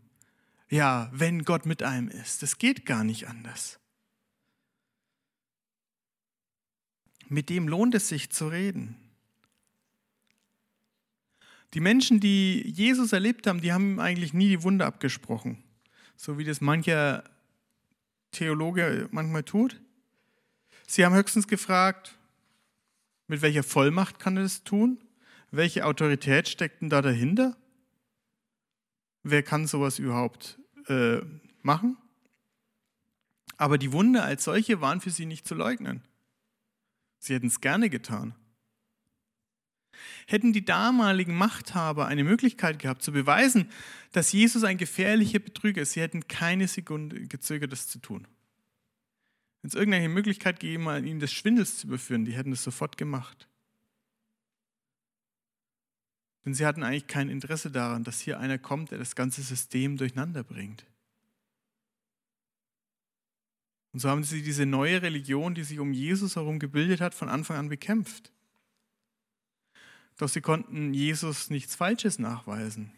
ja, 0.73 1.07
wenn 1.13 1.43
Gott 1.43 1.67
mit 1.67 1.83
einem 1.83 2.07
ist. 2.07 2.41
Das 2.41 2.57
geht 2.57 2.87
gar 2.87 3.03
nicht 3.03 3.27
anders. 3.27 3.79
Mit 7.29 7.49
dem 7.49 7.67
lohnt 7.67 7.93
es 7.93 8.09
sich 8.09 8.31
zu 8.31 8.47
reden. 8.47 8.97
Die 11.75 11.79
Menschen, 11.79 12.19
die 12.19 12.67
Jesus 12.67 13.13
erlebt 13.13 13.45
haben, 13.45 13.61
die 13.61 13.71
haben 13.71 13.93
ihm 13.93 13.99
eigentlich 13.99 14.33
nie 14.33 14.49
die 14.49 14.63
Wunde 14.63 14.87
abgesprochen, 14.87 15.63
so 16.15 16.39
wie 16.39 16.43
das 16.43 16.59
mancher 16.59 17.23
Theologe 18.31 19.07
manchmal 19.11 19.43
tut. 19.43 19.79
Sie 20.87 21.05
haben 21.05 21.13
höchstens 21.13 21.47
gefragt, 21.47 22.17
mit 23.27 23.43
welcher 23.43 23.63
Vollmacht 23.63 24.17
kann 24.17 24.37
er 24.37 24.43
das 24.43 24.63
tun? 24.63 24.97
Welche 25.51 25.85
Autorität 25.85 26.49
steckt 26.49 26.81
denn 26.81 26.89
da 26.89 27.03
dahinter? 27.03 27.55
Wer 29.21 29.43
kann 29.43 29.67
sowas 29.67 29.99
überhaupt 29.99 30.57
äh, 30.87 31.21
machen? 31.61 31.97
Aber 33.57 33.77
die 33.77 33.91
Wunder 33.91 34.23
als 34.23 34.43
solche 34.43 34.81
waren 34.81 35.01
für 35.01 35.09
sie 35.09 35.25
nicht 35.25 35.47
zu 35.47 35.55
leugnen. 35.55 36.01
Sie 37.19 37.33
hätten 37.33 37.47
es 37.47 37.61
gerne 37.61 37.89
getan. 37.89 38.35
Hätten 40.27 40.53
die 40.53 40.65
damaligen 40.65 41.35
Machthaber 41.35 42.07
eine 42.07 42.23
Möglichkeit 42.23 42.79
gehabt 42.79 43.03
zu 43.03 43.11
beweisen, 43.11 43.69
dass 44.11 44.31
Jesus 44.31 44.63
ein 44.63 44.77
gefährlicher 44.77 45.39
Betrüger 45.39 45.83
ist, 45.83 45.93
sie 45.93 46.01
hätten 46.01 46.27
keine 46.27 46.67
Sekunde 46.67 47.27
gezögert, 47.27 47.71
das 47.71 47.87
zu 47.87 47.99
tun. 47.99 48.27
Wenn 49.61 49.69
es 49.69 49.75
irgendeine 49.75 50.09
Möglichkeit 50.09 50.59
gegeben 50.59 50.89
hat, 50.89 51.03
ihn 51.03 51.19
des 51.19 51.31
Schwindels 51.31 51.77
zu 51.77 51.87
überführen, 51.87 52.25
die 52.25 52.33
hätten 52.33 52.51
es 52.51 52.63
sofort 52.63 52.97
gemacht. 52.97 53.47
Denn 56.45 56.53
sie 56.53 56.65
hatten 56.65 56.83
eigentlich 56.83 57.07
kein 57.07 57.29
Interesse 57.29 57.71
daran, 57.71 58.03
dass 58.03 58.19
hier 58.19 58.39
einer 58.39 58.57
kommt, 58.57 58.91
der 58.91 58.97
das 58.97 59.15
ganze 59.15 59.41
System 59.41 59.97
durcheinander 59.97 60.43
bringt. 60.43 60.85
Und 63.93 63.99
so 63.99 64.09
haben 64.09 64.23
sie 64.23 64.41
diese 64.41 64.65
neue 64.65 65.01
Religion, 65.01 65.53
die 65.53 65.63
sich 65.63 65.79
um 65.79 65.93
Jesus 65.93 66.35
herum 66.35 66.59
gebildet 66.59 66.99
hat, 66.99 67.13
von 67.13 67.29
Anfang 67.29 67.57
an 67.57 67.69
bekämpft. 67.69 68.31
Doch 70.17 70.29
sie 70.29 70.41
konnten 70.41 70.93
Jesus 70.93 71.49
nichts 71.49 71.75
Falsches 71.75 72.19
nachweisen. 72.19 72.91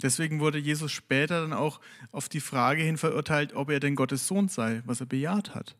Deswegen 0.00 0.40
wurde 0.40 0.58
Jesus 0.58 0.92
später 0.92 1.40
dann 1.40 1.52
auch 1.52 1.80
auf 2.12 2.28
die 2.28 2.40
Frage 2.40 2.82
hin 2.82 2.98
verurteilt, 2.98 3.54
ob 3.54 3.70
er 3.70 3.80
denn 3.80 3.94
Gottes 3.94 4.26
Sohn 4.26 4.48
sei, 4.48 4.82
was 4.86 5.00
er 5.00 5.06
bejaht 5.06 5.54
hat. 5.54 5.76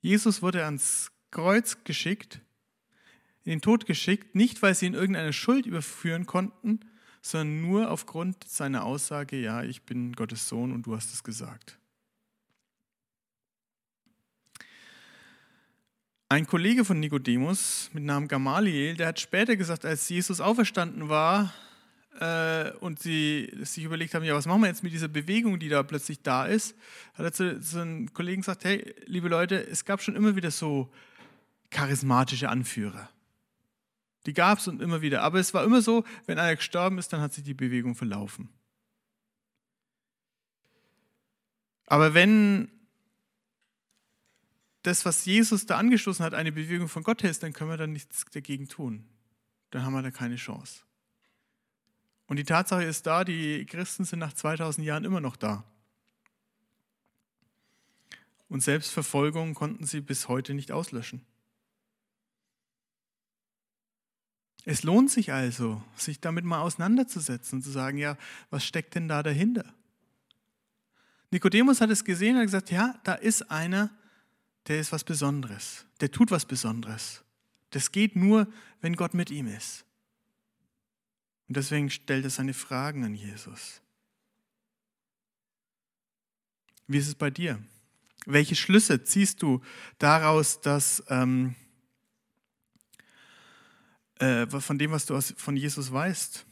Jesus 0.00 0.42
wurde 0.42 0.64
ans 0.64 1.10
Kreuz 1.30 1.82
geschickt, 1.84 2.40
in 3.44 3.50
den 3.50 3.60
Tod 3.60 3.86
geschickt, 3.86 4.34
nicht 4.34 4.62
weil 4.62 4.74
sie 4.74 4.86
ihn 4.86 4.94
irgendeine 4.94 5.32
Schuld 5.32 5.66
überführen 5.66 6.26
konnten, 6.26 6.80
sondern 7.20 7.60
nur 7.62 7.90
aufgrund 7.90 8.44
seiner 8.48 8.84
Aussage, 8.84 9.36
ja, 9.36 9.62
ich 9.62 9.82
bin 9.82 10.12
Gottes 10.14 10.48
Sohn 10.48 10.72
und 10.72 10.86
du 10.86 10.94
hast 10.94 11.12
es 11.12 11.22
gesagt. 11.22 11.78
Ein 16.28 16.46
Kollege 16.46 16.84
von 16.84 17.00
Nikodemus 17.00 17.90
mit 17.92 18.04
Namen 18.04 18.28
Gamaliel, 18.28 18.96
der 18.96 19.08
hat 19.08 19.20
später 19.20 19.56
gesagt, 19.56 19.84
als 19.84 20.08
Jesus 20.08 20.40
auferstanden 20.40 21.08
war, 21.08 21.52
äh, 22.20 22.70
und 22.80 23.00
sie 23.00 23.52
sich 23.62 23.84
überlegt 23.84 24.14
haben, 24.14 24.24
ja, 24.24 24.34
was 24.34 24.46
machen 24.46 24.62
wir 24.62 24.68
jetzt 24.68 24.82
mit 24.82 24.92
dieser 24.92 25.08
Bewegung, 25.08 25.58
die 25.58 25.68
da 25.68 25.82
plötzlich 25.82 26.22
da 26.22 26.46
ist, 26.46 26.76
hat 27.14 27.24
er 27.24 27.32
zu, 27.32 27.60
zu 27.60 28.06
Kollegen 28.12 28.42
gesagt, 28.42 28.64
hey, 28.64 28.94
liebe 29.06 29.28
Leute, 29.28 29.66
es 29.66 29.84
gab 29.84 30.02
schon 30.02 30.16
immer 30.16 30.36
wieder 30.36 30.50
so 30.50 30.90
charismatische 31.70 32.48
Anführer. 32.48 33.08
Die 34.26 34.32
gab 34.32 34.58
es 34.58 34.68
und 34.68 34.80
immer 34.80 35.02
wieder. 35.02 35.22
Aber 35.22 35.38
es 35.38 35.52
war 35.52 35.64
immer 35.64 35.82
so, 35.82 36.04
wenn 36.26 36.38
einer 36.38 36.56
gestorben 36.56 36.98
ist, 36.98 37.12
dann 37.12 37.20
hat 37.20 37.32
sich 37.32 37.44
die 37.44 37.54
Bewegung 37.54 37.94
verlaufen. 37.94 38.48
Aber 41.86 42.14
wenn 42.14 42.70
das, 44.82 45.04
was 45.04 45.24
Jesus 45.24 45.66
da 45.66 45.78
angestoßen 45.78 46.24
hat, 46.24 46.34
eine 46.34 46.52
Bewegung 46.52 46.88
von 46.88 47.02
Gott 47.02 47.22
ist, 47.24 47.42
dann 47.42 47.52
können 47.52 47.70
wir 47.70 47.76
da 47.76 47.86
nichts 47.86 48.24
dagegen 48.32 48.68
tun. 48.68 49.06
Dann 49.70 49.84
haben 49.84 49.92
wir 49.92 50.02
da 50.02 50.10
keine 50.10 50.36
Chance. 50.36 50.84
Und 52.26 52.36
die 52.36 52.44
Tatsache 52.44 52.84
ist 52.84 53.06
da, 53.06 53.24
die 53.24 53.66
Christen 53.66 54.04
sind 54.04 54.18
nach 54.18 54.32
2000 54.32 54.86
Jahren 54.86 55.04
immer 55.04 55.20
noch 55.20 55.36
da. 55.36 55.64
Und 58.48 58.62
Selbstverfolgung 58.62 59.54
konnten 59.54 59.84
sie 59.84 60.00
bis 60.00 60.28
heute 60.28 60.54
nicht 60.54 60.72
auslöschen. 60.72 61.24
Es 64.64 64.82
lohnt 64.82 65.10
sich 65.10 65.32
also, 65.32 65.82
sich 65.96 66.20
damit 66.20 66.44
mal 66.44 66.60
auseinanderzusetzen 66.60 67.58
und 67.58 67.62
zu 67.62 67.70
sagen, 67.70 67.98
ja, 67.98 68.16
was 68.50 68.64
steckt 68.64 68.94
denn 68.94 69.08
da 69.08 69.22
dahinter? 69.22 69.74
Nikodemus 71.30 71.80
hat 71.80 71.90
es 71.90 72.04
gesehen 72.04 72.36
und 72.36 72.42
hat 72.42 72.46
gesagt, 72.46 72.70
ja, 72.70 72.98
da 73.04 73.14
ist 73.14 73.50
einer, 73.50 73.90
der 74.68 74.80
ist 74.80 74.92
was 74.92 75.04
Besonderes, 75.04 75.84
der 76.00 76.10
tut 76.10 76.30
was 76.30 76.46
Besonderes. 76.46 77.22
Das 77.70 77.92
geht 77.92 78.16
nur, 78.16 78.46
wenn 78.80 78.96
Gott 78.96 79.14
mit 79.14 79.30
ihm 79.30 79.48
ist. 79.48 79.84
Und 81.48 81.56
deswegen 81.56 81.90
stellt 81.90 82.24
er 82.24 82.30
seine 82.30 82.54
Fragen 82.54 83.04
an 83.04 83.14
Jesus. 83.14 83.82
Wie 86.86 86.98
ist 86.98 87.08
es 87.08 87.14
bei 87.14 87.30
dir? 87.30 87.62
Welche 88.26 88.54
Schlüsse 88.54 89.04
ziehst 89.04 89.42
du 89.42 89.60
daraus, 89.98 90.60
dass 90.60 91.02
ähm, 91.08 91.54
äh, 94.18 94.46
von 94.46 94.78
dem, 94.78 94.92
was 94.92 95.06
du 95.06 95.16
aus, 95.16 95.34
von 95.36 95.56
Jesus 95.56 95.92
weißt? 95.92 96.46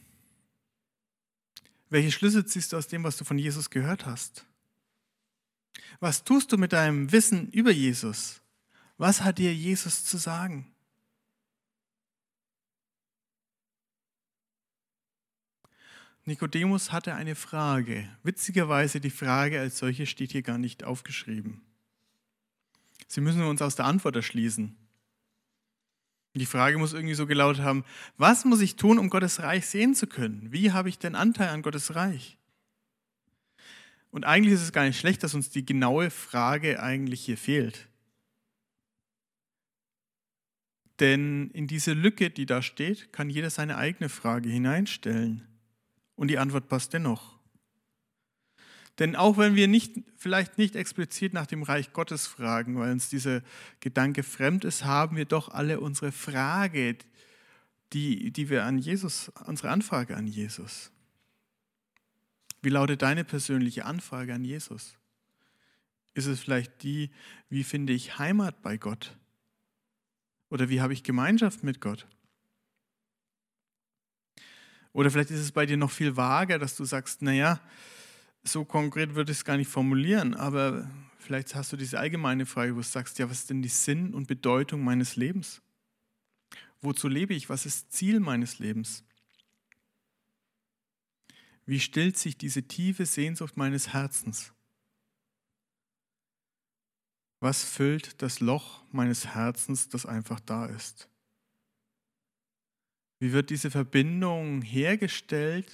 Welche 1.89 2.11
Schlüsse 2.11 2.45
ziehst 2.45 2.73
du 2.73 2.77
aus 2.77 2.87
dem, 2.87 3.03
was 3.03 3.17
du 3.17 3.23
von 3.23 3.37
Jesus 3.37 3.69
gehört 3.69 4.05
hast? 4.05 4.45
Was 5.99 6.23
tust 6.23 6.51
du 6.51 6.57
mit 6.57 6.73
deinem 6.73 7.11
Wissen 7.11 7.49
über 7.51 7.71
Jesus? 7.71 8.41
Was 8.97 9.21
hat 9.21 9.37
dir 9.37 9.53
Jesus 9.53 10.03
zu 10.03 10.17
sagen? 10.17 10.73
Nikodemus 16.25 16.91
hatte 16.91 17.15
eine 17.15 17.35
Frage. 17.35 18.09
Witzigerweise, 18.23 19.01
die 19.01 19.09
Frage 19.09 19.59
als 19.59 19.77
solche 19.77 20.05
steht 20.05 20.31
hier 20.31 20.41
gar 20.41 20.57
nicht 20.57 20.83
aufgeschrieben. 20.83 21.61
Sie 23.07 23.21
müssen 23.21 23.43
uns 23.43 23.61
aus 23.61 23.75
der 23.75 23.85
Antwort 23.85 24.15
erschließen. 24.15 24.75
Die 26.35 26.45
Frage 26.47 26.79
muss 26.79 26.93
irgendwie 26.93 27.13
so 27.13 27.27
gelautet 27.27 27.63
haben, 27.63 27.85
was 28.17 28.43
muss 28.43 28.61
ich 28.61 28.75
tun, 28.75 28.97
um 28.97 29.09
Gottes 29.09 29.41
Reich 29.41 29.67
sehen 29.67 29.93
zu 29.93 30.07
können? 30.07 30.51
Wie 30.51 30.71
habe 30.71 30.89
ich 30.89 30.97
denn 30.97 31.15
Anteil 31.15 31.49
an 31.49 31.61
Gottes 31.61 31.95
Reich? 31.95 32.37
Und 34.09 34.25
eigentlich 34.25 34.53
ist 34.53 34.63
es 34.63 34.71
gar 34.71 34.85
nicht 34.85 34.99
schlecht, 34.99 35.23
dass 35.23 35.35
uns 35.35 35.49
die 35.49 35.65
genaue 35.65 36.09
Frage 36.09 36.81
eigentlich 36.81 37.25
hier 37.25 37.37
fehlt. 37.37 37.87
Denn 40.99 41.49
in 41.51 41.67
diese 41.67 41.93
Lücke, 41.93 42.29
die 42.29 42.45
da 42.45 42.61
steht, 42.61 43.11
kann 43.11 43.29
jeder 43.29 43.49
seine 43.49 43.77
eigene 43.77 44.09
Frage 44.09 44.49
hineinstellen. 44.49 45.47
Und 46.15 46.29
die 46.29 46.37
Antwort 46.37 46.69
passt 46.69 46.93
dennoch. 46.93 47.39
Denn 48.99 49.15
auch 49.15 49.37
wenn 49.37 49.55
wir 49.55 49.67
nicht, 49.67 49.95
vielleicht 50.17 50.57
nicht 50.57 50.75
explizit 50.75 51.33
nach 51.33 51.47
dem 51.47 51.63
Reich 51.63 51.93
Gottes 51.93 52.27
fragen, 52.27 52.77
weil 52.77 52.91
uns 52.91 53.09
dieser 53.09 53.41
Gedanke 53.79 54.21
fremd 54.21 54.65
ist, 54.65 54.85
haben 54.85 55.17
wir 55.17 55.25
doch 55.25 55.49
alle 55.49 55.79
unsere 55.79 56.11
Frage, 56.11 56.97
die, 57.93 58.31
die 58.31 58.49
wir 58.49 58.65
an 58.65 58.77
Jesus, 58.77 59.29
unsere 59.45 59.69
Anfrage 59.69 60.15
an 60.15 60.27
Jesus. 60.27 60.91
Wie 62.61 62.69
lautet 62.69 63.01
deine 63.01 63.23
persönliche 63.23 63.85
Anfrage 63.85 64.33
an 64.33 64.45
Jesus? 64.45 64.95
Ist 66.13 66.27
es 66.27 66.39
vielleicht 66.39 66.83
die, 66.83 67.11
wie 67.49 67.63
finde 67.63 67.93
ich 67.93 68.19
Heimat 68.19 68.61
bei 68.61 68.77
Gott? 68.77 69.17
Oder 70.49 70.69
wie 70.69 70.81
habe 70.81 70.93
ich 70.93 71.03
Gemeinschaft 71.03 71.63
mit 71.63 71.81
Gott? 71.81 72.07
Oder 74.91 75.09
vielleicht 75.09 75.31
ist 75.31 75.39
es 75.39 75.51
bei 75.51 75.65
dir 75.65 75.77
noch 75.77 75.89
viel 75.89 76.15
vager, 76.15 76.59
dass 76.59 76.75
du 76.75 76.85
sagst, 76.85 77.23
naja, 77.23 77.59
so 78.43 78.65
konkret 78.65 79.15
würde 79.15 79.31
ich 79.31 79.39
es 79.39 79.45
gar 79.45 79.57
nicht 79.57 79.69
formulieren, 79.69 80.33
aber 80.35 80.89
vielleicht 81.17 81.55
hast 81.55 81.71
du 81.71 81.77
diese 81.77 81.99
allgemeine 81.99 82.45
Frage, 82.45 82.73
wo 82.73 82.79
du 82.79 82.83
sagst, 82.83 83.17
ja, 83.19 83.29
was 83.29 83.39
ist 83.39 83.49
denn 83.49 83.61
die 83.61 83.69
Sinn 83.69 84.13
und 84.13 84.27
Bedeutung 84.27 84.83
meines 84.83 85.15
Lebens? 85.15 85.61
Wozu 86.81 87.07
lebe 87.07 87.33
ich? 87.33 87.49
Was 87.49 87.65
ist 87.65 87.93
Ziel 87.93 88.19
meines 88.19 88.59
Lebens? 88.59 89.03
Wie 91.65 91.79
stillt 91.79 92.17
sich 92.17 92.37
diese 92.37 92.63
tiefe 92.63 93.05
Sehnsucht 93.05 93.55
meines 93.55 93.93
Herzens? 93.93 94.51
Was 97.39 97.63
füllt 97.63 98.21
das 98.21 98.41
Loch 98.41 98.83
meines 98.91 99.27
Herzens, 99.27 99.87
das 99.87 100.05
einfach 100.05 100.41
da 100.41 100.65
ist? 100.65 101.09
Wie 103.19 103.31
wird 103.31 103.49
diese 103.49 103.71
Verbindung 103.71 104.61
hergestellt? 104.61 105.71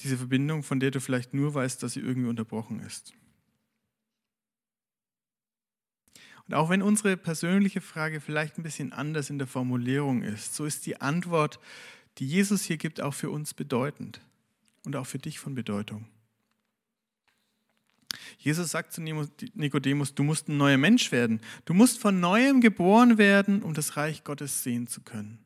Diese 0.00 0.16
Verbindung, 0.16 0.62
von 0.62 0.80
der 0.80 0.90
du 0.90 1.00
vielleicht 1.00 1.34
nur 1.34 1.54
weißt, 1.54 1.82
dass 1.82 1.94
sie 1.94 2.00
irgendwie 2.00 2.28
unterbrochen 2.28 2.80
ist. 2.80 3.14
Und 6.46 6.54
auch 6.54 6.70
wenn 6.70 6.82
unsere 6.82 7.16
persönliche 7.16 7.80
Frage 7.80 8.20
vielleicht 8.20 8.58
ein 8.58 8.62
bisschen 8.62 8.92
anders 8.92 9.30
in 9.30 9.38
der 9.38 9.48
Formulierung 9.48 10.22
ist, 10.22 10.54
so 10.54 10.64
ist 10.64 10.86
die 10.86 11.00
Antwort, 11.00 11.58
die 12.18 12.26
Jesus 12.26 12.62
hier 12.62 12.76
gibt, 12.76 13.00
auch 13.00 13.14
für 13.14 13.30
uns 13.30 13.52
bedeutend 13.52 14.20
und 14.84 14.96
auch 14.96 15.06
für 15.06 15.18
dich 15.18 15.38
von 15.38 15.54
Bedeutung. 15.54 16.06
Jesus 18.38 18.70
sagt 18.70 18.92
zu 18.92 19.02
Nikodemus, 19.02 20.14
du 20.14 20.22
musst 20.22 20.48
ein 20.48 20.56
neuer 20.56 20.76
Mensch 20.76 21.10
werden. 21.10 21.40
Du 21.64 21.74
musst 21.74 21.98
von 21.98 22.20
neuem 22.20 22.60
geboren 22.60 23.18
werden, 23.18 23.62
um 23.62 23.74
das 23.74 23.96
Reich 23.96 24.24
Gottes 24.24 24.62
sehen 24.62 24.86
zu 24.86 25.00
können, 25.00 25.38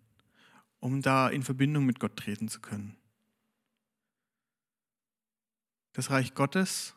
um 0.80 1.00
da 1.00 1.28
in 1.28 1.42
Verbindung 1.42 1.86
mit 1.86 1.98
Gott 1.98 2.16
treten 2.16 2.48
zu 2.48 2.60
können. 2.60 2.96
Das 5.92 6.10
Reich 6.10 6.34
Gottes 6.34 6.94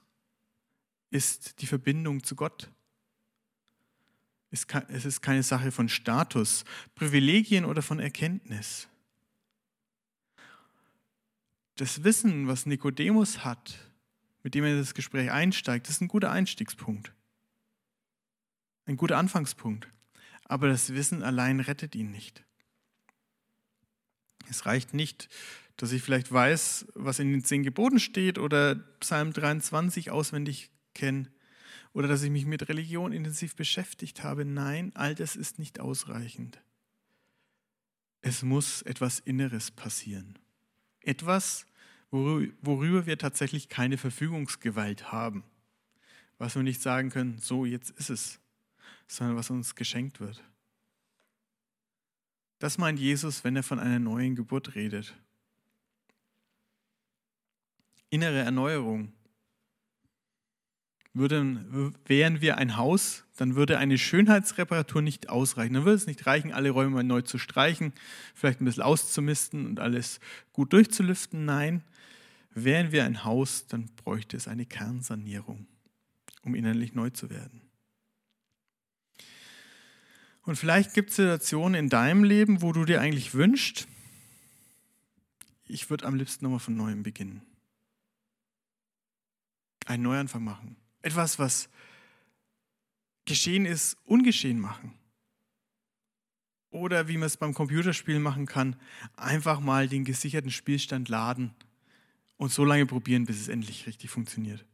ist 1.09 1.61
die 1.61 1.67
Verbindung 1.67 2.23
zu 2.23 2.35
Gott. 2.35 2.71
Es 4.51 5.05
ist 5.05 5.21
keine 5.21 5.41
Sache 5.41 5.71
von 5.71 5.89
Status, 5.89 6.63
Privilegien 6.93 7.65
oder 7.65 7.81
von 7.81 7.99
Erkenntnis. 7.99 8.87
Das 11.75 12.03
Wissen, 12.03 12.47
was 12.47 12.67
Nikodemus 12.67 13.43
hat, 13.43 13.79
mit 14.43 14.53
dem 14.53 14.63
er 14.63 14.71
in 14.71 14.77
das 14.77 14.93
Gespräch 14.93 15.31
einsteigt, 15.31 15.89
ist 15.89 16.01
ein 16.01 16.07
guter 16.07 16.31
Einstiegspunkt. 16.31 17.13
Ein 18.85 18.97
guter 18.97 19.17
Anfangspunkt. 19.17 19.87
Aber 20.45 20.67
das 20.67 20.93
Wissen 20.93 21.23
allein 21.23 21.59
rettet 21.59 21.95
ihn 21.95 22.11
nicht. 22.11 22.43
Es 24.49 24.65
reicht 24.67 24.93
nicht, 24.93 25.29
dass 25.77 25.91
ich 25.91 26.01
vielleicht 26.01 26.31
weiß, 26.31 26.87
was 26.95 27.19
in 27.19 27.31
den 27.31 27.43
zehn 27.43 27.63
Geboten 27.63 27.99
steht 27.99 28.37
oder 28.37 28.75
Psalm 28.99 29.33
23 29.33 30.11
auswendig 30.11 30.71
kenne 30.93 31.29
oder 31.93 32.07
dass 32.07 32.23
ich 32.23 32.31
mich 32.31 32.45
mit 32.45 32.67
Religion 32.69 33.11
intensiv 33.11 33.55
beschäftigt 33.55 34.23
habe. 34.23 34.45
Nein, 34.45 34.91
all 34.95 35.15
das 35.15 35.35
ist 35.35 35.59
nicht 35.59 35.79
ausreichend. 35.79 36.61
Es 38.21 38.43
muss 38.43 38.81
etwas 38.83 39.19
Inneres 39.19 39.71
passieren. 39.71 40.39
Etwas, 41.01 41.65
worüber 42.09 43.05
wir 43.05 43.17
tatsächlich 43.17 43.69
keine 43.69 43.97
Verfügungsgewalt 43.97 45.11
haben. 45.11 45.43
Was 46.37 46.55
wir 46.55 46.63
nicht 46.63 46.81
sagen 46.81 47.09
können, 47.09 47.37
so 47.39 47.65
jetzt 47.65 47.91
ist 47.91 48.09
es, 48.09 48.39
sondern 49.07 49.35
was 49.35 49.49
uns 49.49 49.75
geschenkt 49.75 50.19
wird. 50.19 50.43
Das 52.59 52.77
meint 52.77 52.99
Jesus, 52.99 53.43
wenn 53.43 53.55
er 53.55 53.63
von 53.63 53.79
einer 53.79 53.99
neuen 53.99 54.35
Geburt 54.35 54.75
redet. 54.75 55.13
Innere 58.13 58.39
Erneuerung. 58.39 59.11
Würden, 61.15 61.93
wären 62.05 62.41
wir 62.41 62.57
ein 62.57 62.75
Haus, 62.75 63.23
dann 63.37 63.55
würde 63.55 63.77
eine 63.77 63.99
Schönheitsreparatur 63.99 65.01
nicht 65.01 65.29
ausreichen. 65.29 65.75
Dann 65.75 65.85
würde 65.85 65.97
es 65.97 66.07
nicht 66.07 66.25
reichen, 66.25 66.51
alle 66.51 66.71
Räume 66.71 67.03
neu 67.03 67.21
zu 67.21 67.37
streichen, 67.37 67.93
vielleicht 68.33 68.61
ein 68.61 68.65
bisschen 68.65 68.83
auszumisten 68.83 69.67
und 69.67 69.79
alles 69.79 70.19
gut 70.53 70.73
durchzulüften. 70.73 71.45
Nein, 71.45 71.83
Wären 72.55 72.91
wir 72.91 73.03
ein 73.03 73.23
Haus, 73.23 73.65
dann 73.67 73.89
bräuchte 73.95 74.37
es 74.37 74.47
eine 74.47 74.65
Kernsanierung, 74.65 75.65
um 76.43 76.53
innerlich 76.53 76.93
neu 76.93 77.09
zu 77.09 77.29
werden. 77.29 77.61
Und 80.43 80.57
vielleicht 80.57 80.93
gibt 80.93 81.09
es 81.09 81.15
Situationen 81.15 81.75
in 81.75 81.89
deinem 81.89 82.23
Leben, 82.23 82.61
wo 82.61 82.71
du 82.71 82.85
dir 82.85 83.01
eigentlich 83.01 83.33
wünschst, 83.33 83.87
ich 85.65 85.89
würde 85.89 86.05
am 86.05 86.15
liebsten 86.15 86.45
nochmal 86.45 86.59
von 86.59 86.75
neuem 86.75 87.01
beginnen. 87.01 87.41
Einen 89.85 90.03
Neuanfang 90.03 90.43
machen. 90.43 90.75
Etwas, 91.01 91.39
was 91.39 91.69
geschehen 93.25 93.65
ist, 93.65 93.97
ungeschehen 94.05 94.59
machen. 94.59 94.93
Oder 96.69 97.07
wie 97.07 97.17
man 97.17 97.27
es 97.27 97.37
beim 97.37 97.53
Computerspielen 97.53 98.21
machen 98.21 98.45
kann, 98.45 98.75
einfach 99.15 99.59
mal 99.59 99.87
den 99.87 100.05
gesicherten 100.05 100.49
Spielstand 100.49 101.07
laden 101.07 101.53
und 102.37 102.51
so 102.51 102.65
lange 102.65 102.85
probieren, 102.85 103.25
bis 103.25 103.39
es 103.39 103.47
endlich 103.47 103.85
richtig 103.85 104.09
funktioniert. 104.09 104.65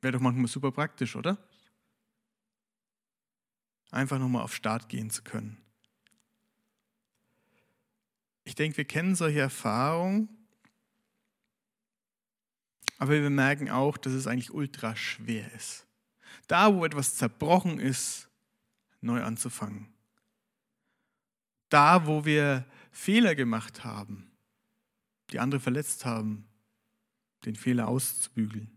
Wäre 0.00 0.12
doch 0.12 0.20
manchmal 0.20 0.48
super 0.48 0.72
praktisch, 0.72 1.16
oder? 1.16 1.38
Einfach 3.90 4.18
nochmal 4.18 4.42
auf 4.42 4.54
Start 4.54 4.88
gehen 4.88 5.10
zu 5.10 5.22
können. 5.22 5.56
Ich 8.44 8.54
denke, 8.54 8.78
wir 8.78 8.84
kennen 8.84 9.14
solche 9.14 9.40
Erfahrungen, 9.40 10.28
aber 12.98 13.12
wir 13.12 13.30
merken 13.30 13.70
auch, 13.70 13.96
dass 13.96 14.12
es 14.12 14.26
eigentlich 14.26 14.52
ultra 14.52 14.94
schwer 14.96 15.50
ist. 15.54 15.86
Da, 16.48 16.74
wo 16.74 16.84
etwas 16.84 17.14
zerbrochen 17.14 17.78
ist, 17.78 18.28
neu 19.00 19.22
anzufangen. 19.22 19.88
Da, 21.68 22.06
wo 22.06 22.24
wir 22.24 22.66
Fehler 22.90 23.34
gemacht 23.34 23.84
haben, 23.84 24.30
die 25.30 25.38
andere 25.38 25.60
verletzt 25.60 26.04
haben, 26.04 26.48
den 27.44 27.54
Fehler 27.54 27.88
auszubügeln. 27.88 28.70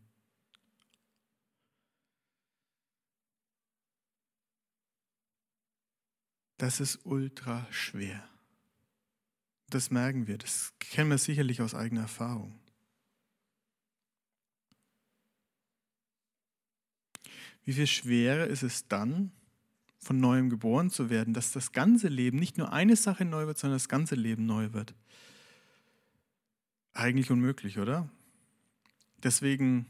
Das 6.57 6.79
ist 6.79 6.99
ultra 7.05 7.65
schwer. 7.71 8.23
Das 9.69 9.89
merken 9.89 10.27
wir, 10.27 10.37
das 10.37 10.73
kennen 10.79 11.09
wir 11.09 11.17
sicherlich 11.17 11.61
aus 11.61 11.73
eigener 11.73 12.01
Erfahrung. 12.01 12.60
Wie 17.63 17.73
viel 17.73 17.87
schwerer 17.87 18.47
ist 18.47 18.63
es 18.63 18.87
dann, 18.87 19.31
von 19.99 20.19
neuem 20.19 20.49
geboren 20.49 20.89
zu 20.89 21.09
werden, 21.09 21.33
dass 21.33 21.51
das 21.51 21.71
ganze 21.71 22.07
Leben, 22.07 22.39
nicht 22.39 22.57
nur 22.57 22.73
eine 22.73 22.95
Sache 22.95 23.23
neu 23.23 23.45
wird, 23.45 23.59
sondern 23.59 23.75
das 23.75 23.87
ganze 23.87 24.15
Leben 24.15 24.47
neu 24.47 24.73
wird. 24.73 24.95
Eigentlich 26.93 27.29
unmöglich, 27.29 27.77
oder? 27.77 28.09
Deswegen 29.23 29.85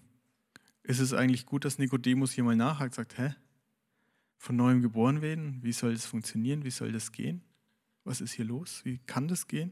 ist 0.84 1.00
es 1.00 1.14
eigentlich 1.14 1.46
gut, 1.46 1.64
dass 1.64 1.80
Nikodemus 1.80 2.34
hier 2.34 2.44
mal 2.44 2.56
nachhakt, 2.56 2.94
sagt, 2.94 3.18
hä? 3.18 3.36
Von 4.38 4.58
neuem 4.58 4.82
geboren 4.82 5.22
werden? 5.22 5.60
Wie 5.62 5.72
soll 5.72 5.94
das 5.94 6.06
funktionieren? 6.06 6.66
Wie 6.66 6.72
soll 6.72 6.92
das 6.92 7.12
gehen? 7.12 7.42
Was 8.04 8.20
ist 8.20 8.34
hier 8.34 8.46
los? 8.46 8.82
Wie 8.84 8.98
kann 9.06 9.28
das 9.28 9.48
gehen? 9.48 9.72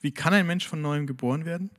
Wie 0.00 0.12
kann 0.12 0.34
ein 0.34 0.46
Mensch 0.46 0.66
von 0.66 0.80
neuem 0.80 1.06
geboren 1.06 1.44
werden? 1.44 1.70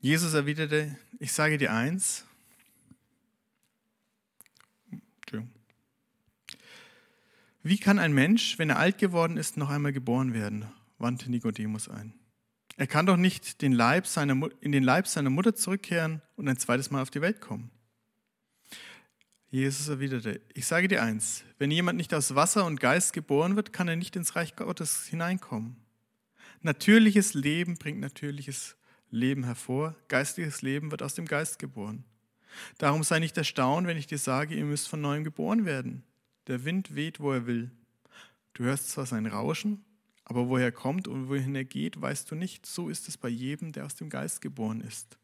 Jesus 0.00 0.34
erwiderte, 0.34 0.96
ich 1.18 1.32
sage 1.32 1.58
dir 1.58 1.72
eins, 1.72 2.24
Wie 7.62 7.78
kann 7.78 7.98
ein 7.98 8.12
Mensch, 8.12 8.58
wenn 8.58 8.70
er 8.70 8.78
alt 8.78 8.98
geworden 8.98 9.36
ist, 9.36 9.56
noch 9.56 9.70
einmal 9.70 9.92
geboren 9.92 10.32
werden? 10.32 10.66
wandte 10.98 11.30
Nikodemus 11.30 11.88
ein. 11.88 12.14
Er 12.76 12.86
kann 12.86 13.06
doch 13.06 13.16
nicht 13.16 13.62
den 13.62 13.72
Leib 13.72 14.06
seiner, 14.06 14.48
in 14.60 14.72
den 14.72 14.82
Leib 14.82 15.06
seiner 15.06 15.30
Mutter 15.30 15.54
zurückkehren 15.54 16.22
und 16.36 16.48
ein 16.48 16.58
zweites 16.58 16.90
Mal 16.90 17.02
auf 17.02 17.10
die 17.10 17.20
Welt 17.20 17.40
kommen. 17.40 17.70
Jesus 19.50 19.88
erwiderte, 19.88 20.40
ich 20.54 20.66
sage 20.66 20.88
dir 20.88 21.02
eins, 21.02 21.44
wenn 21.58 21.70
jemand 21.70 21.96
nicht 21.96 22.14
aus 22.14 22.34
Wasser 22.34 22.64
und 22.64 22.80
Geist 22.80 23.12
geboren 23.12 23.56
wird, 23.56 23.72
kann 23.72 23.88
er 23.88 23.96
nicht 23.96 24.14
ins 24.16 24.36
Reich 24.36 24.56
Gottes 24.56 25.06
hineinkommen. 25.06 25.76
Natürliches 26.62 27.34
Leben 27.34 27.76
bringt 27.76 28.00
natürliches 28.00 28.76
Leben 29.10 29.44
hervor, 29.44 29.96
geistliches 30.08 30.62
Leben 30.62 30.90
wird 30.90 31.02
aus 31.02 31.14
dem 31.14 31.26
Geist 31.26 31.58
geboren. 31.58 32.04
Darum 32.78 33.02
sei 33.02 33.18
nicht 33.18 33.36
erstaunt, 33.36 33.86
wenn 33.86 33.96
ich 33.96 34.06
dir 34.06 34.18
sage, 34.18 34.54
ihr 34.54 34.64
müsst 34.64 34.88
von 34.88 35.00
neuem 35.00 35.24
geboren 35.24 35.64
werden. 35.64 36.02
Der 36.46 36.64
Wind 36.64 36.94
weht, 36.94 37.20
wo 37.20 37.32
er 37.32 37.46
will. 37.46 37.70
Du 38.54 38.64
hörst 38.64 38.90
zwar 38.90 39.06
sein 39.06 39.26
Rauschen, 39.26 39.84
Aber 40.24 40.48
woher 40.48 40.66
er 40.66 40.72
kommt 40.72 41.08
und 41.08 41.28
wohin 41.28 41.56
er 41.56 41.64
geht, 41.64 42.00
weißt 42.00 42.30
du 42.30 42.36
nicht. 42.36 42.64
So 42.64 42.88
ist 42.88 43.08
es 43.08 43.16
bei 43.16 43.28
jedem, 43.28 43.72
der 43.72 43.84
aus 43.84 43.96
dem 43.96 44.08
Geist 44.08 44.40
geboren 44.40 44.80
ist. 44.80 45.18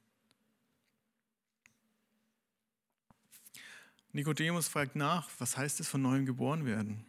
Nikodemus 4.10 4.66
fragt 4.66 4.96
nach, 4.96 5.30
was 5.38 5.56
heißt 5.56 5.78
es 5.78 5.88
von 5.88 6.02
neuem 6.02 6.26
geboren 6.26 6.64
werden? 6.64 7.04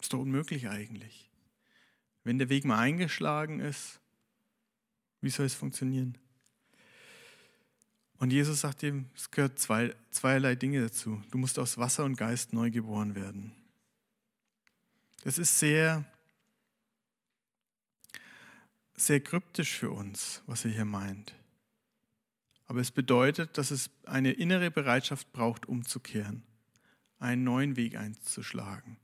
Ist 0.00 0.12
doch 0.12 0.20
unmöglich 0.20 0.68
eigentlich. 0.68 1.28
Wenn 2.22 2.38
der 2.38 2.50
Weg 2.50 2.64
mal 2.64 2.78
eingeschlagen 2.78 3.58
ist, 3.58 3.98
wie 5.24 5.30
soll 5.30 5.46
es 5.46 5.54
funktionieren? 5.54 6.18
Und 8.18 8.30
Jesus 8.30 8.60
sagt 8.60 8.82
ihm, 8.82 9.06
es 9.16 9.30
gehört 9.30 9.58
zwei, 9.58 9.94
zweierlei 10.10 10.54
Dinge 10.54 10.82
dazu. 10.82 11.22
Du 11.30 11.38
musst 11.38 11.58
aus 11.58 11.78
Wasser 11.78 12.04
und 12.04 12.16
Geist 12.16 12.52
neu 12.52 12.70
geboren 12.70 13.14
werden. 13.14 13.52
Das 15.24 15.38
ist 15.38 15.58
sehr, 15.58 16.04
sehr 18.94 19.20
kryptisch 19.20 19.78
für 19.78 19.90
uns, 19.90 20.42
was 20.46 20.64
er 20.64 20.70
hier 20.70 20.84
meint. 20.84 21.34
Aber 22.66 22.80
es 22.80 22.90
bedeutet, 22.90 23.56
dass 23.58 23.70
es 23.70 23.90
eine 24.04 24.32
innere 24.32 24.70
Bereitschaft 24.70 25.32
braucht, 25.32 25.66
umzukehren, 25.66 26.42
einen 27.18 27.44
neuen 27.44 27.76
Weg 27.76 27.96
einzuschlagen. 27.96 28.98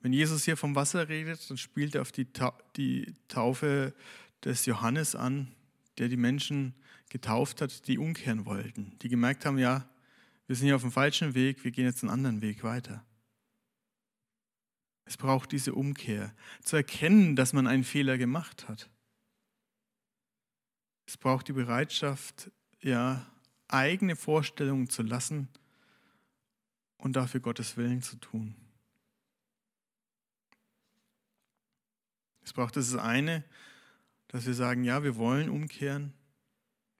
Wenn 0.00 0.12
Jesus 0.12 0.44
hier 0.44 0.56
vom 0.56 0.74
Wasser 0.74 1.08
redet, 1.08 1.48
dann 1.48 1.56
spielt 1.56 1.94
er 1.94 2.02
auf 2.02 2.10
die, 2.10 2.26
die 2.76 3.14
Taufe 3.28 3.94
des 4.44 4.66
Johannes 4.66 5.14
an, 5.14 5.54
der 5.98 6.08
die 6.08 6.16
Menschen 6.16 6.74
getauft 7.08 7.60
hat, 7.60 7.86
die 7.88 7.98
umkehren 7.98 8.46
wollten, 8.46 8.98
die 9.00 9.08
gemerkt 9.08 9.44
haben, 9.44 9.58
ja, 9.58 9.88
wir 10.46 10.56
sind 10.56 10.66
hier 10.66 10.76
auf 10.76 10.82
dem 10.82 10.92
falschen 10.92 11.34
Weg, 11.34 11.64
wir 11.64 11.70
gehen 11.70 11.84
jetzt 11.84 12.02
einen 12.02 12.10
anderen 12.10 12.40
Weg 12.40 12.64
weiter. 12.64 13.04
Es 15.04 15.16
braucht 15.16 15.52
diese 15.52 15.74
Umkehr, 15.74 16.34
zu 16.62 16.76
erkennen, 16.76 17.36
dass 17.36 17.52
man 17.52 17.66
einen 17.66 17.84
Fehler 17.84 18.18
gemacht 18.18 18.68
hat. 18.68 18.88
Es 21.06 21.16
braucht 21.16 21.48
die 21.48 21.52
Bereitschaft, 21.52 22.50
ja, 22.80 23.26
eigene 23.68 24.16
Vorstellungen 24.16 24.88
zu 24.88 25.02
lassen 25.02 25.48
und 26.98 27.16
dafür 27.16 27.40
Gottes 27.40 27.76
Willen 27.76 28.02
zu 28.02 28.16
tun. 28.16 28.54
Es 32.44 32.52
braucht 32.52 32.76
das 32.76 32.94
eine, 32.94 33.44
dass 34.32 34.46
wir 34.46 34.54
sagen, 34.54 34.82
ja, 34.82 35.02
wir 35.04 35.16
wollen 35.16 35.50
umkehren, 35.50 36.12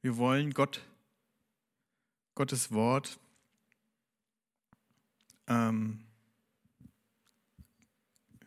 wir 0.02 0.18
wollen 0.18 0.52
Gott, 0.52 0.82
Gottes 2.34 2.70
Wort 2.72 3.18
ähm, 5.46 6.04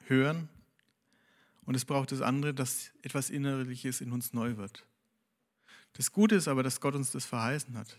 hören. 0.05 0.49
Und 1.65 1.73
es 1.73 1.83
braucht 1.83 2.11
das 2.11 2.21
andere, 2.21 2.53
dass 2.53 2.91
etwas 3.01 3.31
Innerliches 3.31 4.01
in 4.01 4.11
uns 4.11 4.33
neu 4.33 4.57
wird. 4.57 4.85
Das 5.93 6.11
Gute 6.11 6.35
ist 6.35 6.47
aber, 6.47 6.61
dass 6.61 6.79
Gott 6.79 6.93
uns 6.93 7.11
das 7.11 7.25
verheißen 7.25 7.75
hat. 7.75 7.97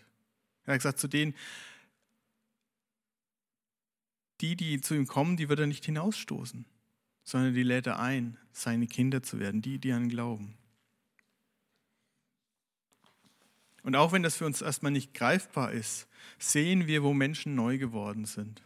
Er 0.64 0.75
hat 0.75 0.81
gesagt, 0.81 1.01
zu 1.01 1.09
denen, 1.09 1.35
die, 4.40 4.55
die 4.55 4.81
zu 4.81 4.94
ihm 4.94 5.09
kommen, 5.09 5.37
die 5.37 5.49
wird 5.49 5.59
er 5.59 5.66
nicht 5.66 5.85
hinausstoßen, 5.85 6.64
sondern 7.25 7.55
die 7.55 7.62
lädt 7.64 7.87
er 7.88 7.99
ein, 7.99 8.38
seine 8.53 8.87
Kinder 8.87 9.22
zu 9.22 9.40
werden, 9.40 9.62
die, 9.62 9.81
die 9.81 9.92
an 9.92 10.05
ihn 10.05 10.11
glauben. 10.11 10.57
Und 13.87 13.94
auch 13.94 14.11
wenn 14.11 14.25
das 14.25 14.35
für 14.35 14.46
uns 14.46 14.62
erstmal 14.62 14.90
nicht 14.90 15.14
greifbar 15.14 15.70
ist, 15.70 16.09
sehen 16.40 16.88
wir, 16.88 17.05
wo 17.05 17.14
Menschen 17.14 17.55
neu 17.55 17.79
geworden 17.79 18.25
sind. 18.25 18.64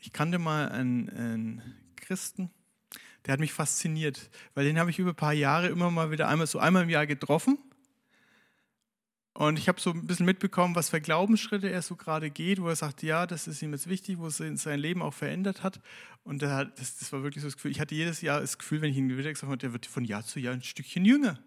Ich 0.00 0.12
kannte 0.12 0.40
mal 0.40 0.68
einen, 0.70 1.08
einen 1.10 1.76
Christen, 1.94 2.50
der 3.24 3.34
hat 3.34 3.40
mich 3.40 3.52
fasziniert, 3.52 4.28
weil 4.54 4.64
den 4.64 4.80
habe 4.80 4.90
ich 4.90 4.98
über 4.98 5.10
ein 5.10 5.14
paar 5.14 5.32
Jahre 5.32 5.68
immer 5.68 5.92
mal 5.92 6.10
wieder 6.10 6.26
einmal 6.26 6.48
so 6.48 6.58
einmal 6.58 6.82
im 6.82 6.90
Jahr 6.90 7.06
getroffen. 7.06 7.58
Und 9.38 9.56
ich 9.56 9.68
habe 9.68 9.80
so 9.80 9.92
ein 9.92 10.04
bisschen 10.04 10.26
mitbekommen, 10.26 10.74
was 10.74 10.90
für 10.90 11.00
Glaubensschritte 11.00 11.70
er 11.70 11.80
so 11.80 11.94
gerade 11.94 12.28
geht, 12.28 12.60
wo 12.60 12.66
er 12.66 12.74
sagt, 12.74 13.04
ja, 13.04 13.24
das 13.24 13.46
ist 13.46 13.62
ihm 13.62 13.70
jetzt 13.70 13.88
wichtig, 13.88 14.18
wo 14.18 14.26
es 14.26 14.38
sein 14.38 14.80
Leben 14.80 15.00
auch 15.00 15.14
verändert 15.14 15.62
hat. 15.62 15.80
Und 16.24 16.42
das, 16.42 16.66
das, 16.74 17.12
war 17.12 17.22
wirklich 17.22 17.42
so 17.42 17.46
das 17.46 17.54
Gefühl, 17.54 17.70
ich 17.70 17.78
hatte 17.78 17.94
jedes 17.94 18.20
Jahr 18.20 18.40
das 18.40 18.58
Gefühl, 18.58 18.80
wenn 18.82 18.90
ich 18.90 18.96
ihn 18.96 19.08
wieder 19.16 19.32
gesagt 19.32 19.48
habe, 19.48 19.56
der 19.56 19.72
wird 19.72 19.86
von 19.86 20.04
Jahr 20.04 20.24
zu 20.24 20.40
Jahr 20.40 20.54
ein 20.54 20.62
Stückchen 20.64 21.04
jünger. 21.04 21.38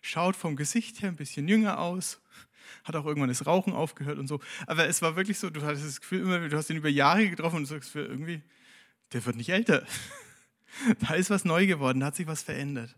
Schaut 0.00 0.34
vom 0.34 0.56
Gesicht 0.56 1.02
her 1.02 1.10
ein 1.10 1.16
bisschen 1.16 1.46
jünger 1.46 1.78
aus 1.78 2.22
hat 2.84 2.96
auch 2.96 3.04
irgendwann 3.04 3.28
das 3.28 3.46
Rauchen 3.46 3.74
aufgehört 3.74 4.18
und 4.18 4.28
so. 4.28 4.40
Aber 4.66 4.88
es 4.88 5.02
war 5.02 5.14
wirklich 5.14 5.38
so, 5.38 5.50
du 5.50 5.60
hattest 5.60 5.84
das 5.84 6.00
Gefühl 6.00 6.20
immer, 6.20 6.48
du 6.48 6.56
hast 6.56 6.70
ihn 6.70 6.78
über 6.78 6.88
Jahre 6.88 7.28
getroffen 7.28 7.56
und 7.56 7.62
du 7.64 7.68
sagst, 7.68 7.94
irgendwie, 7.94 8.42
der 9.12 9.24
wird 9.26 9.36
nicht 9.36 9.50
älter. 9.50 9.84
Da 10.98 11.14
ist 11.14 11.30
was 11.30 11.46
neu 11.46 11.66
geworden, 11.66 12.00
da 12.00 12.06
hat 12.06 12.16
sich 12.16 12.26
was 12.26 12.42
verändert. 12.42 12.94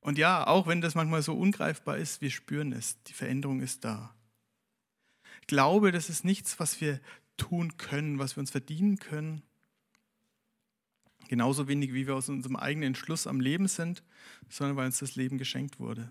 Und 0.00 0.18
ja, 0.18 0.46
auch 0.46 0.66
wenn 0.66 0.80
das 0.80 0.94
manchmal 0.94 1.22
so 1.22 1.34
ungreifbar 1.34 1.98
ist, 1.98 2.20
wir 2.20 2.30
spüren 2.30 2.72
es, 2.72 3.02
die 3.04 3.12
Veränderung 3.12 3.60
ist 3.60 3.84
da. 3.84 4.14
Glaube, 5.46 5.92
das 5.92 6.08
ist 6.08 6.24
nichts, 6.24 6.58
was 6.58 6.80
wir 6.80 7.00
tun 7.36 7.76
können, 7.76 8.18
was 8.18 8.36
wir 8.36 8.40
uns 8.40 8.50
verdienen 8.50 8.98
können. 8.98 9.42
Genauso 11.28 11.68
wenig, 11.68 11.92
wie 11.92 12.06
wir 12.06 12.16
aus 12.16 12.28
unserem 12.28 12.56
eigenen 12.56 12.88
Entschluss 12.88 13.26
am 13.26 13.40
Leben 13.40 13.68
sind, 13.68 14.02
sondern 14.48 14.76
weil 14.76 14.86
uns 14.86 14.98
das 14.98 15.16
Leben 15.16 15.38
geschenkt 15.38 15.78
wurde. 15.78 16.10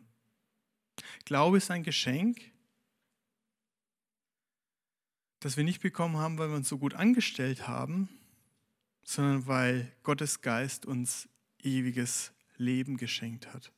Glaube 1.26 1.58
ist 1.58 1.72
ein 1.72 1.84
Geschenk, 1.84 2.40
das 5.40 5.58
wir 5.58 5.64
nicht 5.64 5.82
bekommen 5.82 6.18
haben, 6.18 6.38
weil 6.38 6.50
wir 6.50 6.56
uns 6.56 6.70
so 6.70 6.78
gut 6.78 6.94
angestellt 6.94 7.68
haben, 7.68 8.10
sondern 9.04 9.48
weil 9.48 9.92
Gottes 10.04 10.42
Geist 10.42 10.86
uns 10.86 11.28
ewiges 11.62 12.34
Leben 12.58 12.98
geschenkt 12.98 13.54
hat. 13.54 13.72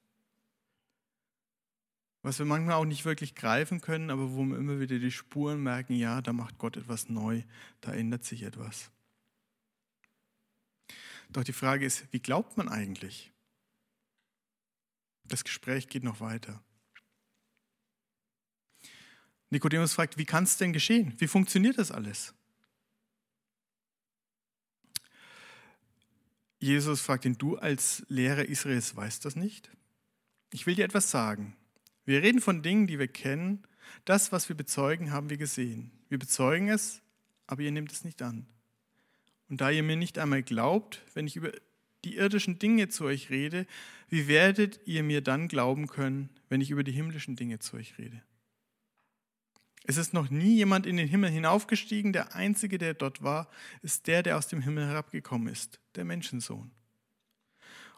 Was 2.23 2.37
wir 2.37 2.45
manchmal 2.45 2.75
auch 2.75 2.85
nicht 2.85 3.05
wirklich 3.05 3.33
greifen 3.33 3.81
können, 3.81 4.11
aber 4.11 4.31
wo 4.33 4.43
wir 4.43 4.57
immer 4.57 4.79
wieder 4.79 4.99
die 4.99 5.11
Spuren 5.11 5.61
merken, 5.61 5.95
ja, 5.95 6.21
da 6.21 6.33
macht 6.33 6.57
Gott 6.59 6.77
etwas 6.77 7.09
neu, 7.09 7.43
da 7.81 7.93
ändert 7.93 8.23
sich 8.23 8.43
etwas. 8.43 8.91
Doch 11.29 11.43
die 11.43 11.53
Frage 11.53 11.85
ist, 11.85 12.11
wie 12.11 12.19
glaubt 12.19 12.57
man 12.57 12.69
eigentlich? 12.69 13.31
Das 15.23 15.43
Gespräch 15.43 15.87
geht 15.87 16.03
noch 16.03 16.19
weiter. 16.19 16.61
Nikodemus 19.49 19.93
fragt, 19.93 20.17
wie 20.17 20.25
kann 20.25 20.43
es 20.43 20.57
denn 20.57 20.73
geschehen? 20.73 21.13
Wie 21.17 21.27
funktioniert 21.27 21.77
das 21.77 21.91
alles? 21.91 22.33
Jesus 26.59 27.01
fragt 27.01 27.25
ihn, 27.25 27.37
du 27.37 27.57
als 27.57 28.05
Lehrer 28.07 28.45
Israels 28.45 28.95
weißt 28.95 29.25
das 29.25 29.35
nicht? 29.35 29.71
Ich 30.51 30.67
will 30.67 30.75
dir 30.75 30.85
etwas 30.85 31.09
sagen. 31.09 31.57
Wir 32.05 32.21
reden 32.21 32.41
von 32.41 32.61
Dingen, 32.63 32.87
die 32.87 32.99
wir 32.99 33.07
kennen. 33.07 33.63
Das, 34.05 34.31
was 34.31 34.49
wir 34.49 34.55
bezeugen, 34.55 35.11
haben 35.11 35.29
wir 35.29 35.37
gesehen. 35.37 35.91
Wir 36.09 36.17
bezeugen 36.17 36.69
es, 36.69 37.01
aber 37.47 37.61
ihr 37.61 37.71
nehmt 37.71 37.91
es 37.91 38.03
nicht 38.03 38.21
an. 38.21 38.45
Und 39.49 39.61
da 39.61 39.69
ihr 39.69 39.83
mir 39.83 39.97
nicht 39.97 40.17
einmal 40.17 40.43
glaubt, 40.43 41.01
wenn 41.13 41.27
ich 41.27 41.35
über 41.35 41.51
die 42.05 42.15
irdischen 42.15 42.57
Dinge 42.57 42.89
zu 42.89 43.05
euch 43.05 43.29
rede, 43.29 43.67
wie 44.09 44.27
werdet 44.27 44.79
ihr 44.85 45.03
mir 45.03 45.21
dann 45.21 45.47
glauben 45.47 45.87
können, 45.87 46.29
wenn 46.49 46.61
ich 46.61 46.71
über 46.71 46.83
die 46.83 46.91
himmlischen 46.91 47.35
Dinge 47.35 47.59
zu 47.59 47.77
euch 47.77 47.97
rede? 47.97 48.23
Es 49.83 49.97
ist 49.97 50.13
noch 50.13 50.29
nie 50.29 50.55
jemand 50.55 50.85
in 50.85 50.97
den 50.97 51.07
Himmel 51.07 51.31
hinaufgestiegen. 51.31 52.13
Der 52.13 52.35
Einzige, 52.35 52.77
der 52.77 52.93
dort 52.93 53.23
war, 53.23 53.49
ist 53.81 54.07
der, 54.07 54.23
der 54.23 54.37
aus 54.37 54.47
dem 54.47 54.61
Himmel 54.61 54.87
herabgekommen 54.87 55.47
ist, 55.47 55.79
der 55.95 56.05
Menschensohn. 56.05 56.71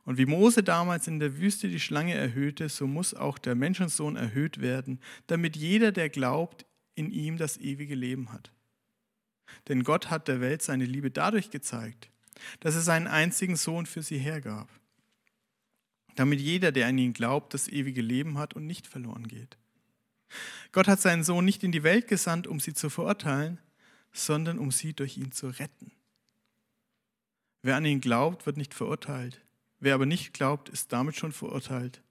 Und 0.06 0.18
wie 0.18 0.26
Mose 0.26 0.64
damals 0.64 1.08
in 1.08 1.20
der 1.20 1.38
Wüste 1.38 1.70
die 1.70 1.80
Schlange 1.80 2.14
erhöhte, 2.14 2.68
so 2.68 2.88
muss 2.88 3.14
auch 3.14 3.38
der 3.38 3.56
Menschensohn 3.56 4.16
erhöht 4.16 4.60
werden, 4.60 5.00
damit 5.28 5.56
jeder, 5.56 5.92
der 5.92 6.10
glaubt, 6.10 6.66
in 6.96 7.10
ihm 7.10 7.38
das 7.38 7.58
ewige 7.58 7.96
Leben 7.96 8.34
hat. 8.34 8.52
Denn 9.68 9.84
Gott 9.84 10.10
hat 10.10 10.28
der 10.28 10.42
Welt 10.42 10.62
seine 10.62 10.86
Liebe 10.86 11.10
dadurch 11.10 11.52
gezeigt, 11.52 12.10
dass 12.60 12.76
er 12.76 12.82
seinen 12.82 13.08
einzigen 13.08 13.56
Sohn 13.56 13.86
für 13.86 14.02
sie 14.02 14.18
hergab, 14.18 14.70
damit 16.16 16.42
jeder, 16.42 16.72
der 16.72 16.88
an 16.88 16.98
ihn 16.98 17.14
glaubt, 17.14 17.54
das 17.54 17.68
ewige 17.68 18.02
Leben 18.02 18.38
hat 18.38 18.54
und 18.54 18.68
nicht 18.68 18.88
verloren 18.88 19.28
geht. 19.28 19.58
Gott 20.72 20.88
hat 20.88 21.00
seinen 21.00 21.24
Sohn 21.24 21.46
nicht 21.46 21.64
in 21.64 21.72
die 21.72 21.84
Welt 21.84 22.08
gesandt, 22.08 22.48
um 22.48 22.60
sie 22.60 22.74
zu 22.74 22.90
verurteilen, 22.90 23.60
sondern 24.12 24.60
um 24.60 24.72
sie 24.72 24.94
durch 24.94 25.18
ihn 25.18 25.32
zu 25.32 25.48
retten. 25.48 25.92
Wer 27.62 27.78
an 27.78 27.86
ihn 27.86 28.02
glaubt, 28.02 28.46
wird 28.46 28.58
nicht 28.58 28.74
verurteilt. 28.74 29.42
Wer 29.84 29.96
aber 29.96 30.06
nicht 30.06 30.32
glaubt, 30.34 30.70
ist 30.70 30.94
damit 30.94 31.18
schon 31.18 31.34
verurteilt. 31.34 32.02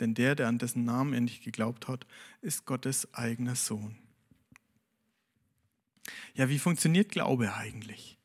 Denn 0.00 0.12
der, 0.12 0.34
der 0.34 0.48
an 0.48 0.58
dessen 0.58 0.84
Namen 0.84 1.14
er 1.14 1.22
nicht 1.22 1.42
geglaubt 1.42 1.88
hat, 1.88 2.06
ist 2.42 2.66
Gottes 2.66 3.14
eigener 3.14 3.56
Sohn. 3.56 3.96
Ja, 6.34 6.50
wie 6.50 6.58
funktioniert 6.58 7.10
Glaube 7.10 7.54
eigentlich? 7.54 8.18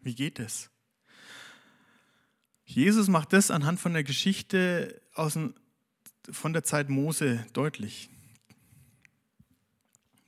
Wie 0.00 0.16
geht 0.16 0.40
es? 0.40 0.70
Jesus 2.64 3.06
macht 3.06 3.32
das 3.32 3.52
anhand 3.52 3.78
von 3.78 3.92
der 3.92 4.02
Geschichte 4.02 5.00
aus, 5.14 5.38
von 6.28 6.52
der 6.52 6.64
Zeit 6.64 6.88
Mose 6.88 7.46
deutlich. 7.52 8.10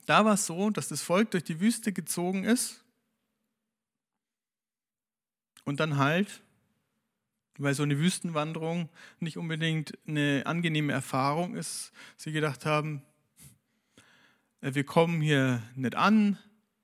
Da 0.05 0.23
war 0.23 0.35
es 0.35 0.45
so, 0.45 0.69
dass 0.69 0.87
das 0.87 1.01
Volk 1.01 1.31
durch 1.31 1.43
die 1.43 1.59
Wüste 1.59 1.91
gezogen 1.91 2.45
ist 2.45 2.81
und 5.65 5.81
dann 5.81 5.97
halt, 5.97 6.41
weil 7.61 7.73
so 7.73 7.83
eine 7.83 7.99
Wüstenwanderung 7.99 8.89
nicht 9.19 9.37
unbedingt 9.37 9.97
eine 10.07 10.43
angenehme 10.45 10.93
Erfahrung 10.93 11.55
ist, 11.55 11.91
sie 12.17 12.31
gedacht 12.31 12.65
haben, 12.65 13.01
äh, 14.61 14.73
wir 14.73 14.83
kommen 14.83 15.21
hier 15.21 15.61
nicht 15.75 15.95
an, 15.95 16.37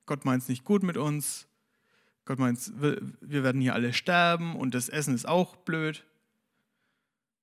Gott 0.06 0.26
meint 0.26 0.44
es 0.44 0.50
nicht 0.50 0.64
gut 0.64 0.84
mit 0.84 0.98
uns, 0.98 1.48
Gott 2.26 2.40
meint, 2.40 2.60
wir 2.82 3.44
werden 3.44 3.62
hier 3.62 3.74
alle 3.74 3.94
sterben 3.94 4.56
und 4.56 4.76
das 4.76 4.90
Essen 4.90 5.16
ist 5.16 5.28
auch 5.28 5.56
blöd 5.56 6.04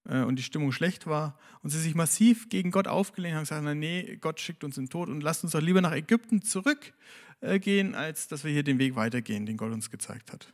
äh, 0.04 0.20
und 0.20 0.36
die 0.36 0.42
Stimmung 0.42 0.72
schlecht 0.72 1.06
war. 1.06 1.38
Und 1.62 1.70
sie 1.70 1.80
sich 1.80 1.94
massiv 1.94 2.50
gegen 2.50 2.70
Gott 2.70 2.86
aufgelehnt 2.86 3.34
haben 3.34 3.40
und 3.40 3.48
gesagt, 3.48 3.78
nee, 3.78 4.16
Gott 4.20 4.40
schickt 4.40 4.62
uns 4.62 4.76
in 4.76 4.84
den 4.84 4.90
Tod 4.90 5.08
und 5.08 5.22
lasst 5.22 5.42
uns 5.42 5.52
doch 5.52 5.62
lieber 5.62 5.80
nach 5.80 5.92
Ägypten 5.92 6.42
zurückgehen, 6.42 7.94
als 7.94 8.28
dass 8.28 8.44
wir 8.44 8.52
hier 8.52 8.62
den 8.62 8.78
Weg 8.78 8.94
weitergehen, 8.94 9.46
den 9.46 9.56
Gott 9.56 9.72
uns 9.72 9.90
gezeigt 9.90 10.30
hat. 10.32 10.52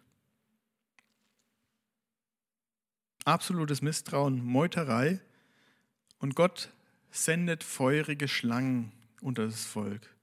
Absolutes 3.25 3.83
Misstrauen, 3.83 4.45
Meuterei 4.45 5.21
und 6.19 6.35
Gott 6.35 6.73
sendet 7.11 7.65
feurige 7.65 8.29
Schlangen 8.29 8.93
unter 9.21 9.47
das 9.47 9.65
Volk. 9.65 10.15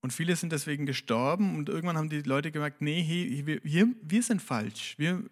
Und 0.00 0.12
viele 0.12 0.36
sind 0.36 0.52
deswegen 0.52 0.86
gestorben 0.86 1.56
und 1.56 1.68
irgendwann 1.68 1.96
haben 1.96 2.10
die 2.10 2.22
Leute 2.22 2.52
gemerkt, 2.52 2.80
nee, 2.80 3.02
hier, 3.02 3.60
wir, 3.64 3.88
wir 4.02 4.22
sind 4.22 4.40
falsch. 4.40 4.94
Wir, 4.98 5.24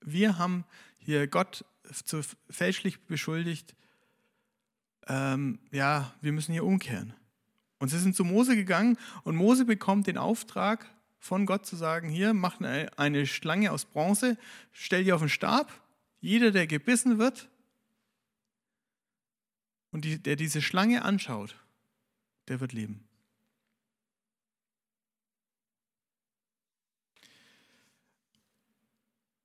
wir 0.00 0.38
haben 0.38 0.64
hier 0.98 1.26
Gott 1.26 1.64
zu 2.04 2.22
fälschlich 2.48 3.00
beschuldigt. 3.06 3.76
Ähm, 5.06 5.58
ja, 5.70 6.14
wir 6.20 6.32
müssen 6.32 6.52
hier 6.52 6.64
umkehren. 6.64 7.14
Und 7.78 7.90
sie 7.90 7.98
sind 7.98 8.16
zu 8.16 8.24
Mose 8.24 8.56
gegangen 8.56 8.96
und 9.24 9.36
Mose 9.36 9.64
bekommt 9.64 10.06
den 10.06 10.18
Auftrag 10.18 10.88
von 11.22 11.46
Gott 11.46 11.64
zu 11.64 11.76
sagen, 11.76 12.08
hier, 12.08 12.34
mach 12.34 12.60
eine 12.60 13.26
Schlange 13.26 13.70
aus 13.70 13.84
Bronze, 13.84 14.36
stell 14.72 15.04
die 15.04 15.12
auf 15.12 15.20
den 15.20 15.28
Stab. 15.28 15.72
Jeder, 16.20 16.50
der 16.50 16.66
gebissen 16.66 17.18
wird 17.18 17.48
und 19.92 20.04
die, 20.04 20.20
der 20.20 20.34
diese 20.34 20.60
Schlange 20.60 21.04
anschaut, 21.04 21.54
der 22.48 22.58
wird 22.58 22.72
leben. 22.72 23.06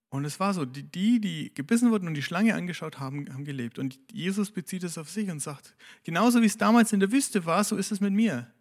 Und 0.10 0.26
es 0.26 0.40
war 0.40 0.56
so, 0.56 0.66
die, 0.66 1.20
die 1.22 1.54
gebissen 1.54 1.92
wurden 1.92 2.08
und 2.08 2.16
die 2.16 2.24
Schlange 2.24 2.56
angeschaut 2.56 2.98
haben, 2.98 3.32
haben 3.32 3.46
gelebt. 3.46 3.78
Und 3.78 4.00
Jesus 4.12 4.50
bezieht 4.50 4.84
es 4.84 4.98
auf 4.98 5.12
sich 5.12 5.30
und 5.30 5.42
sagt, 5.42 5.76
genauso 6.04 6.42
wie 6.42 6.48
es 6.48 6.58
damals 6.58 6.92
in 6.92 7.00
der 7.00 7.12
Wüste 7.12 7.46
war, 7.46 7.64
so 7.64 7.78
ist 7.78 7.92
es 7.92 8.00
mit 8.00 8.14
mir. 8.14 8.52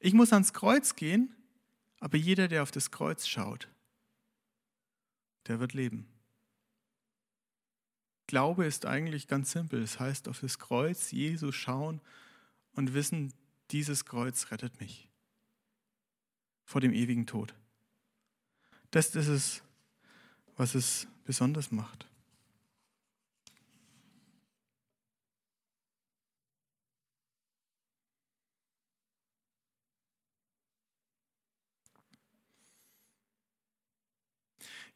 Ich 0.00 0.14
muss 0.14 0.32
ans 0.32 0.54
Kreuz 0.54 0.96
gehen, 0.96 1.34
aber 2.02 2.18
jeder, 2.18 2.48
der 2.48 2.64
auf 2.64 2.72
das 2.72 2.90
Kreuz 2.90 3.28
schaut, 3.28 3.68
der 5.46 5.60
wird 5.60 5.72
leben. 5.72 6.08
Glaube 8.26 8.66
ist 8.66 8.86
eigentlich 8.86 9.28
ganz 9.28 9.52
simpel. 9.52 9.80
Es 9.80 10.00
heißt, 10.00 10.26
auf 10.26 10.40
das 10.40 10.58
Kreuz 10.58 11.12
Jesus 11.12 11.54
schauen 11.54 12.00
und 12.72 12.92
wissen, 12.92 13.32
dieses 13.70 14.04
Kreuz 14.04 14.50
rettet 14.50 14.80
mich 14.80 15.08
vor 16.64 16.80
dem 16.80 16.92
ewigen 16.92 17.24
Tod. 17.24 17.54
Das 18.90 19.14
ist 19.14 19.28
es, 19.28 19.62
was 20.56 20.74
es 20.74 21.06
besonders 21.24 21.70
macht. 21.70 22.08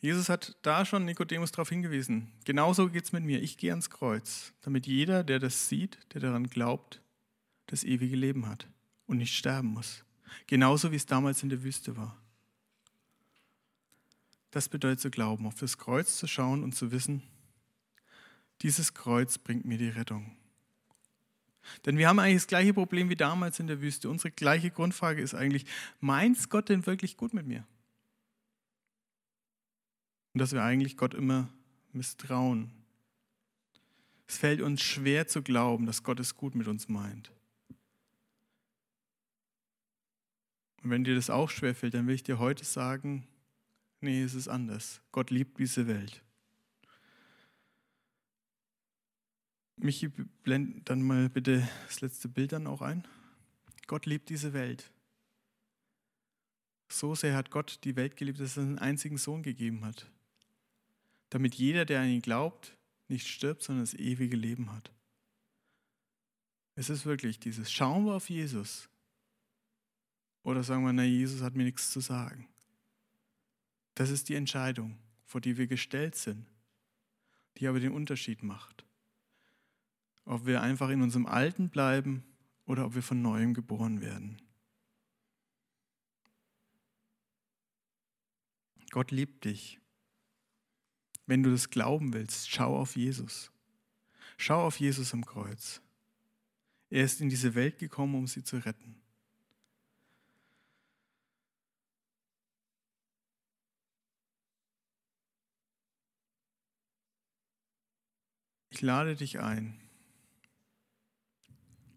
Jesus 0.01 0.29
hat 0.29 0.57
da 0.63 0.85
schon 0.85 1.05
Nikodemus 1.05 1.53
darauf 1.53 1.71
hingewiesen. 1.71 2.31
Genauso 2.45 2.89
geht 2.89 3.05
es 3.05 3.13
mit 3.13 3.25
mir. 3.25 3.43
Ich 3.43 3.57
gehe 3.57 3.71
ans 3.73 3.91
Kreuz, 3.91 4.53
damit 4.63 4.87
jeder, 4.87 5.25
der 5.25 5.39
das 5.39 5.69
sieht, 5.69 5.99
der 6.13 6.21
daran 6.21 6.49
glaubt, 6.49 7.01
das 7.67 7.83
ewige 7.83 8.17
Leben 8.17 8.47
hat 8.47 8.69
und 9.07 9.19
nicht 9.19 9.37
sterben 9.37 9.69
muss. 9.69 10.05
Genauso 10.47 10.93
wie 10.93 10.97
es 10.97 11.07
damals 11.07 11.43
in 11.43 11.49
der 11.49 11.63
Wüste 11.63 11.97
war. 11.97 12.17
Das 14.51 14.69
bedeutet 14.69 15.01
zu 15.01 15.11
glauben, 15.11 15.47
auf 15.47 15.57
das 15.57 15.79
Kreuz 15.79 16.17
zu 16.17 16.27
schauen 16.27 16.63
und 16.63 16.75
zu 16.75 16.93
wissen, 16.93 17.23
dieses 18.63 18.95
Kreuz 18.95 19.39
bringt 19.39 19.65
mir 19.65 19.79
die 19.79 19.89
Rettung. 19.89 20.37
Denn 21.85 21.99
wir 21.99 22.09
haben 22.09 22.19
eigentlich 22.19 22.43
das 22.43 22.47
gleiche 22.47 22.73
Problem 22.73 23.11
wie 23.11 23.17
damals 23.17 23.61
in 23.61 23.67
der 23.67 23.81
Wüste. 23.81 24.09
Unsere 24.09 24.31
gleiche 24.31 24.71
Grundfrage 24.71 25.21
ist 25.21 25.35
eigentlich, 25.35 25.67
meint 26.01 26.49
Gott 26.49 26.69
denn 26.69 26.87
wirklich 26.87 27.17
gut 27.17 27.35
mit 27.35 27.47
mir? 27.47 27.67
Und 30.37 30.41
dass 30.41 30.53
wir 30.53 30.63
eigentlich 30.63 30.99
Gott 30.99 31.15
immer 31.15 31.49
misstrauen. 31.95 32.71
Es 34.27 34.37
fällt 34.37 34.61
uns 34.61 34.83
schwer 34.83 35.27
zu 35.27 35.41
glauben, 35.41 35.87
dass 35.87 36.03
Gott 36.03 36.21
es 36.21 36.37
gut 36.37 36.55
mit 36.55 36.69
uns 36.69 36.91
meint. 36.91 37.33
Und 40.83 40.91
wenn 40.91 41.05
dir 41.05 41.15
das 41.15 41.31
auch 41.31 41.49
schwer 41.49 41.75
fällt, 41.75 41.95
dann 41.95 42.07
will 42.07 42.17
ich 42.17 42.23
dir 42.23 42.39
heute 42.39 42.67
sagen, 42.67 43.27
Nee, 44.03 44.25
es 44.25 44.35
ist 44.35 44.49
anders. 44.49 45.01
Gott 45.11 45.31
liebt 45.31 45.59
diese 45.59 45.87
Welt. 45.87 46.23
Michi, 49.77 50.09
blend 50.43 50.91
dann 50.91 51.01
mal 51.01 51.31
bitte 51.31 51.67
das 51.87 52.03
letzte 52.03 52.29
Bild 52.29 52.53
dann 52.53 52.67
auch 52.67 52.83
ein. 52.83 53.09
Gott 53.87 54.05
liebt 54.05 54.29
diese 54.29 54.53
Welt. 54.53 54.93
So 56.93 57.15
sehr 57.15 57.35
hat 57.35 57.51
Gott 57.51 57.79
die 57.85 57.97
Welt 57.97 58.19
geliebt, 58.19 58.39
dass 58.39 58.59
er 58.59 58.65
einen 58.65 58.79
einzigen 58.79 59.17
Sohn 59.17 59.43
gegeben 59.43 59.83
hat. 59.87 60.11
Damit 61.31 61.55
jeder, 61.55 61.85
der 61.85 62.01
an 62.01 62.09
ihn 62.09 62.23
glaubt, 62.23 62.77
nicht 63.09 63.27
stirbt, 63.29 63.63
sondern 63.63 63.85
das 63.85 63.95
ewige 63.95 64.37
Leben 64.37 64.73
hat. 64.73 64.93
Es 66.75 66.91
ist 66.91 67.07
wirklich 67.07 67.41
dieses, 67.41 67.73
schauen 67.73 68.05
wir 68.05 68.15
auf 68.15 68.29
Jesus. 68.29 68.89
Oder 70.43 70.63
sagen 70.63 70.85
wir, 70.85 70.93
na, 70.93 71.03
Jesus 71.03 71.43
hat 71.43 71.55
mir 71.55 71.65
nichts 71.65 71.91
zu 71.91 72.01
sagen. 72.01 72.49
Das 73.95 74.11
ist 74.11 74.29
die 74.29 74.35
Entscheidung, 74.35 74.99
vor 75.25 75.41
die 75.41 75.57
wir 75.57 75.67
gestellt 75.67 76.15
sind, 76.15 76.47
die 77.57 77.67
aber 77.67 77.81
den 77.81 77.93
Unterschied 77.93 78.43
macht. 78.43 78.85
Ob 80.25 80.45
wir 80.45 80.61
einfach 80.61 80.91
in 80.91 81.03
unserem 81.03 81.27
Alten 81.27 81.71
bleiben 81.71 82.25
oder 82.67 82.85
ob 82.85 82.95
wir 82.95 83.03
von 83.03 83.23
neuem 83.23 83.55
geboren 83.55 84.01
werden. 84.01 84.43
Gott 88.91 89.11
liebt 89.11 89.45
dich. 89.45 89.81
Wenn 91.27 91.43
du 91.43 91.51
das 91.51 91.71
glauben 91.71 92.13
willst, 92.13 92.51
schau 92.51 92.79
auf 92.79 92.97
Jesus. 92.97 93.51
Schau 94.39 94.65
auf 94.67 94.79
Jesus 94.79 95.13
am 95.13 95.25
Kreuz. 95.27 95.81
Er 96.89 97.05
ist 97.05 97.21
in 97.21 97.29
diese 97.29 97.55
Welt 97.55 97.79
gekommen, 97.79 98.15
um 98.15 98.27
sie 98.27 98.45
zu 98.45 98.59
retten. 98.59 99.01
Ich 108.71 108.83
lade 108.83 109.17
dich 109.17 109.41
ein, 109.41 109.81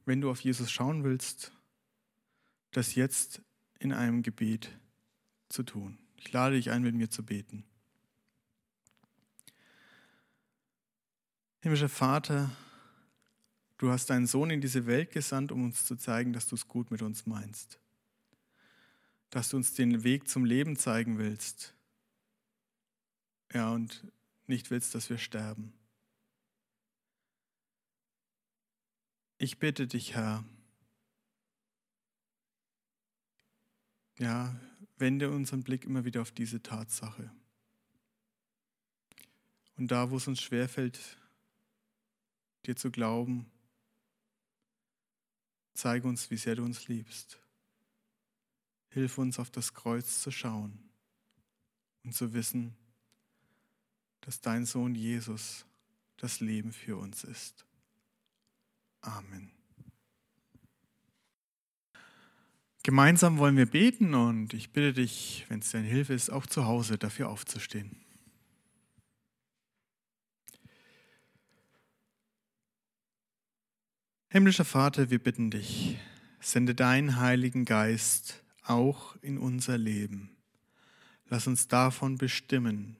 wenn 0.05 0.21
du 0.21 0.31
auf 0.31 0.39
Jesus 0.39 0.71
schauen 0.71 1.03
willst, 1.03 1.51
das 2.71 2.95
jetzt 2.95 3.41
in 3.79 3.91
einem 3.91 4.23
Gebet 4.23 4.79
zu 5.49 5.63
tun. 5.63 5.99
Ich 6.15 6.31
lade 6.31 6.55
dich 6.55 6.71
ein, 6.71 6.81
mit 6.81 6.95
mir 6.95 7.09
zu 7.09 7.25
beten. 7.25 7.65
Himmlischer 11.69 11.87
Vater, 11.87 12.49
du 13.77 13.91
hast 13.91 14.09
deinen 14.09 14.25
Sohn 14.25 14.49
in 14.49 14.59
diese 14.59 14.87
Welt 14.87 15.11
gesandt, 15.11 15.51
um 15.51 15.65
uns 15.65 15.85
zu 15.85 15.95
zeigen, 15.95 16.33
dass 16.33 16.47
du 16.47 16.55
es 16.55 16.67
gut 16.67 16.89
mit 16.89 17.03
uns 17.03 17.27
meinst. 17.27 17.77
Dass 19.29 19.49
du 19.49 19.57
uns 19.57 19.75
den 19.75 20.03
Weg 20.03 20.27
zum 20.27 20.45
Leben 20.45 20.77
zeigen 20.77 21.19
willst. 21.19 21.75
Ja, 23.53 23.69
und 23.69 24.03
nicht 24.47 24.71
willst, 24.71 24.95
dass 24.95 25.11
wir 25.11 25.19
sterben. 25.19 25.71
Ich 29.37 29.59
bitte 29.59 29.85
dich, 29.85 30.15
Herr, 30.15 30.43
ja, 34.17 34.59
wende 34.97 35.29
unseren 35.29 35.61
Blick 35.61 35.85
immer 35.85 36.03
wieder 36.03 36.23
auf 36.23 36.31
diese 36.31 36.63
Tatsache. 36.63 37.29
Und 39.77 39.91
da, 39.91 40.09
wo 40.09 40.17
es 40.17 40.27
uns 40.27 40.41
schwerfällt, 40.41 41.18
dir 42.65 42.75
zu 42.75 42.91
glauben, 42.91 43.49
zeige 45.73 46.07
uns, 46.07 46.29
wie 46.29 46.37
sehr 46.37 46.55
du 46.55 46.63
uns 46.63 46.87
liebst. 46.87 47.39
Hilf 48.89 49.17
uns, 49.17 49.39
auf 49.39 49.49
das 49.49 49.73
Kreuz 49.73 50.21
zu 50.21 50.31
schauen 50.31 50.77
und 52.03 52.13
zu 52.13 52.33
wissen, 52.33 52.75
dass 54.21 54.41
dein 54.41 54.65
Sohn 54.65 54.95
Jesus 54.95 55.65
das 56.17 56.39
Leben 56.39 56.73
für 56.73 56.97
uns 56.97 57.23
ist. 57.23 57.65
Amen. 59.01 59.51
Gemeinsam 62.83 63.37
wollen 63.37 63.57
wir 63.57 63.65
beten 63.65 64.13
und 64.13 64.53
ich 64.53 64.71
bitte 64.71 64.93
dich, 64.93 65.45
wenn 65.49 65.59
es 65.59 65.71
deine 65.71 65.87
Hilfe 65.87 66.13
ist, 66.13 66.29
auch 66.29 66.45
zu 66.45 66.65
Hause 66.65 66.97
dafür 66.97 67.29
aufzustehen. 67.29 68.03
Himmlischer 74.31 74.63
Vater, 74.63 75.09
wir 75.09 75.17
bitten 75.17 75.49
dich, 75.49 75.97
sende 76.39 76.75
deinen 76.75 77.19
Heiligen 77.19 77.65
Geist 77.65 78.43
auch 78.61 79.15
in 79.23 79.39
unser 79.39 79.75
Leben. 79.79 80.29
Lass 81.29 81.47
uns 81.47 81.67
davon 81.67 82.19
bestimmen 82.19 82.97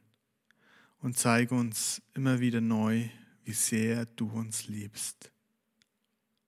und 1.01 1.19
zeige 1.19 1.53
uns 1.53 2.01
immer 2.15 2.39
wieder 2.39 2.61
neu, 2.61 3.09
wie 3.43 3.53
sehr 3.53 4.07
du 4.07 4.27
uns 4.27 4.67
liebst. 4.67 5.31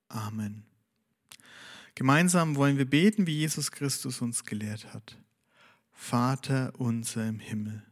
Amen. 0.08 0.63
Gemeinsam 1.94 2.56
wollen 2.56 2.80
wir 2.80 2.89
beten, 2.89 3.28
wie 3.28 3.38
Jesus 3.38 3.72
Christus 3.72 4.20
uns 4.20 4.46
gelehrt 4.46 4.96
hat. 4.96 5.15
Vater 5.91 6.74
unser 6.80 7.28
im 7.28 7.39
Himmel, 7.39 7.84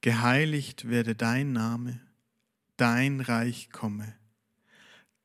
geheiligt 0.00 0.88
werde 0.88 1.14
dein 1.14 1.52
Name, 1.52 2.00
dein 2.78 3.20
Reich 3.20 3.68
komme, 3.72 4.17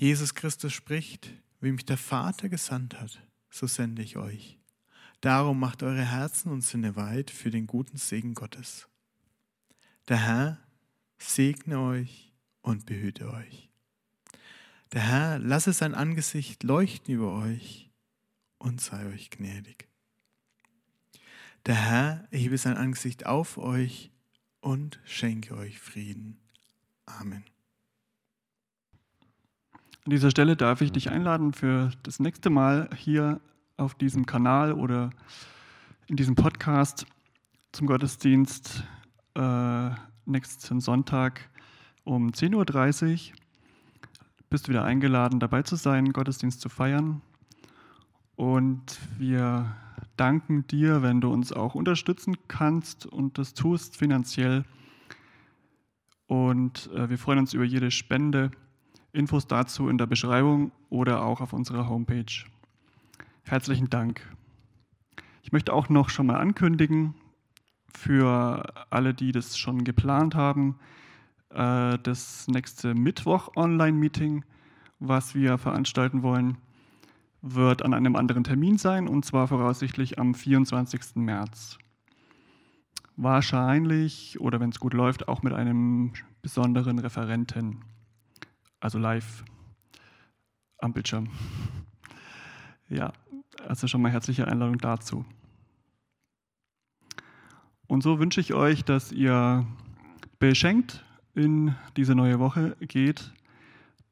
Jesus 0.00 0.34
Christus 0.34 0.72
spricht, 0.72 1.30
wie 1.60 1.72
mich 1.72 1.84
der 1.84 1.98
Vater 1.98 2.48
gesandt 2.48 2.98
hat, 2.98 3.22
so 3.50 3.66
sende 3.66 4.00
ich 4.00 4.16
euch. 4.16 4.58
Darum 5.20 5.60
macht 5.60 5.82
eure 5.82 6.06
Herzen 6.06 6.50
und 6.50 6.62
Sinne 6.62 6.96
weit 6.96 7.30
für 7.30 7.50
den 7.50 7.66
guten 7.66 7.98
Segen 7.98 8.32
Gottes. 8.32 8.88
Der 10.08 10.16
Herr 10.16 10.58
segne 11.18 11.78
euch 11.80 12.32
und 12.62 12.86
behüte 12.86 13.30
euch. 13.30 13.68
Der 14.94 15.02
Herr 15.02 15.38
lasse 15.38 15.74
sein 15.74 15.94
Angesicht 15.94 16.62
leuchten 16.62 17.12
über 17.12 17.34
euch 17.34 17.90
und 18.56 18.80
sei 18.80 19.04
euch 19.04 19.28
gnädig. 19.28 19.86
Der 21.66 21.74
Herr 21.74 22.26
erhebe 22.30 22.56
sein 22.56 22.78
Angesicht 22.78 23.26
auf 23.26 23.58
euch 23.58 24.10
und 24.62 24.98
schenke 25.04 25.54
euch 25.58 25.78
Frieden. 25.78 26.40
Amen. 27.04 27.44
An 30.06 30.10
dieser 30.10 30.30
Stelle 30.30 30.56
darf 30.56 30.80
ich 30.80 30.92
dich 30.92 31.10
einladen, 31.10 31.52
für 31.52 31.90
das 32.02 32.20
nächste 32.20 32.48
Mal 32.48 32.88
hier 32.96 33.38
auf 33.76 33.94
diesem 33.94 34.24
Kanal 34.24 34.72
oder 34.72 35.10
in 36.06 36.16
diesem 36.16 36.36
Podcast 36.36 37.06
zum 37.72 37.86
Gottesdienst 37.86 38.82
äh, 39.34 39.90
nächsten 40.24 40.80
Sonntag 40.80 41.50
um 42.04 42.30
10.30 42.30 43.30
Uhr 43.30 43.36
bist 44.48 44.66
du 44.66 44.70
wieder 44.70 44.84
eingeladen, 44.84 45.38
dabei 45.38 45.62
zu 45.62 45.76
sein, 45.76 46.12
Gottesdienst 46.12 46.62
zu 46.62 46.70
feiern. 46.70 47.20
Und 48.36 48.98
wir 49.18 49.76
danken 50.16 50.66
dir, 50.66 51.02
wenn 51.02 51.20
du 51.20 51.30
uns 51.30 51.52
auch 51.52 51.74
unterstützen 51.74 52.36
kannst 52.48 53.04
und 53.04 53.36
das 53.36 53.52
tust 53.52 53.98
finanziell. 53.98 54.64
Und 56.26 56.90
äh, 56.94 57.10
wir 57.10 57.18
freuen 57.18 57.40
uns 57.40 57.52
über 57.52 57.64
jede 57.64 57.90
Spende. 57.90 58.50
Infos 59.12 59.46
dazu 59.46 59.88
in 59.88 59.98
der 59.98 60.06
Beschreibung 60.06 60.72
oder 60.88 61.22
auch 61.24 61.40
auf 61.40 61.52
unserer 61.52 61.88
Homepage. 61.88 62.44
Herzlichen 63.44 63.90
Dank. 63.90 64.26
Ich 65.42 65.52
möchte 65.52 65.72
auch 65.72 65.88
noch 65.88 66.10
schon 66.10 66.26
mal 66.26 66.36
ankündigen, 66.36 67.14
für 67.92 68.62
alle, 68.90 69.14
die 69.14 69.32
das 69.32 69.58
schon 69.58 69.84
geplant 69.84 70.34
haben, 70.34 70.78
äh, 71.50 71.98
das 71.98 72.46
nächste 72.48 72.94
Mittwoch-Online-Meeting, 72.94 74.44
was 75.00 75.34
wir 75.34 75.58
veranstalten 75.58 76.22
wollen, 76.22 76.58
wird 77.42 77.82
an 77.82 77.94
einem 77.94 78.16
anderen 78.16 78.44
Termin 78.44 78.78
sein, 78.78 79.08
und 79.08 79.24
zwar 79.24 79.48
voraussichtlich 79.48 80.18
am 80.18 80.34
24. 80.34 81.16
März. 81.16 81.78
Wahrscheinlich, 83.16 84.40
oder 84.40 84.60
wenn 84.60 84.70
es 84.70 84.78
gut 84.78 84.94
läuft, 84.94 85.28
auch 85.28 85.42
mit 85.42 85.52
einem 85.52 86.12
besonderen 86.42 86.98
Referenten, 86.98 87.82
also 88.80 88.98
live 88.98 89.44
am 90.78 90.92
Bildschirm. 90.92 91.28
Ja, 92.88 93.12
also 93.68 93.86
schon 93.86 94.02
mal 94.02 94.10
herzliche 94.10 94.48
Einladung 94.48 94.78
dazu. 94.78 95.24
Und 97.86 98.02
so 98.02 98.18
wünsche 98.18 98.40
ich 98.40 98.54
euch, 98.54 98.84
dass 98.84 99.12
ihr 99.12 99.66
beschenkt 100.38 101.04
in 101.34 101.74
diese 101.96 102.14
neue 102.14 102.38
Woche 102.38 102.76
geht, 102.80 103.32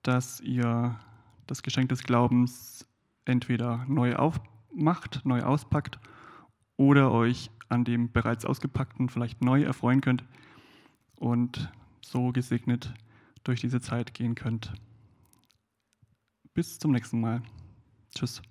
dass 0.02 0.40
ihr 0.40 0.98
das 1.46 1.62
Geschenk 1.62 1.88
des 1.88 2.02
Glaubens 2.02 2.87
entweder 3.24 3.85
neu 3.88 4.16
aufmacht, 4.16 5.22
neu 5.24 5.42
auspackt 5.42 5.98
oder 6.76 7.11
euch 7.11 7.50
an 7.68 7.85
dem 7.85 8.12
bereits 8.12 8.44
ausgepackten 8.44 9.09
vielleicht 9.09 9.42
neu 9.42 9.62
erfreuen 9.62 10.00
könnt 10.00 10.24
und 11.16 11.70
so 12.00 12.33
gesegnet 12.33 12.94
durch 13.48 13.62
diese 13.62 13.80
Zeit 13.80 14.12
gehen 14.12 14.34
könnt. 14.34 14.74
Bis 16.52 16.78
zum 16.78 16.92
nächsten 16.92 17.18
Mal. 17.18 17.40
Tschüss. 18.14 18.42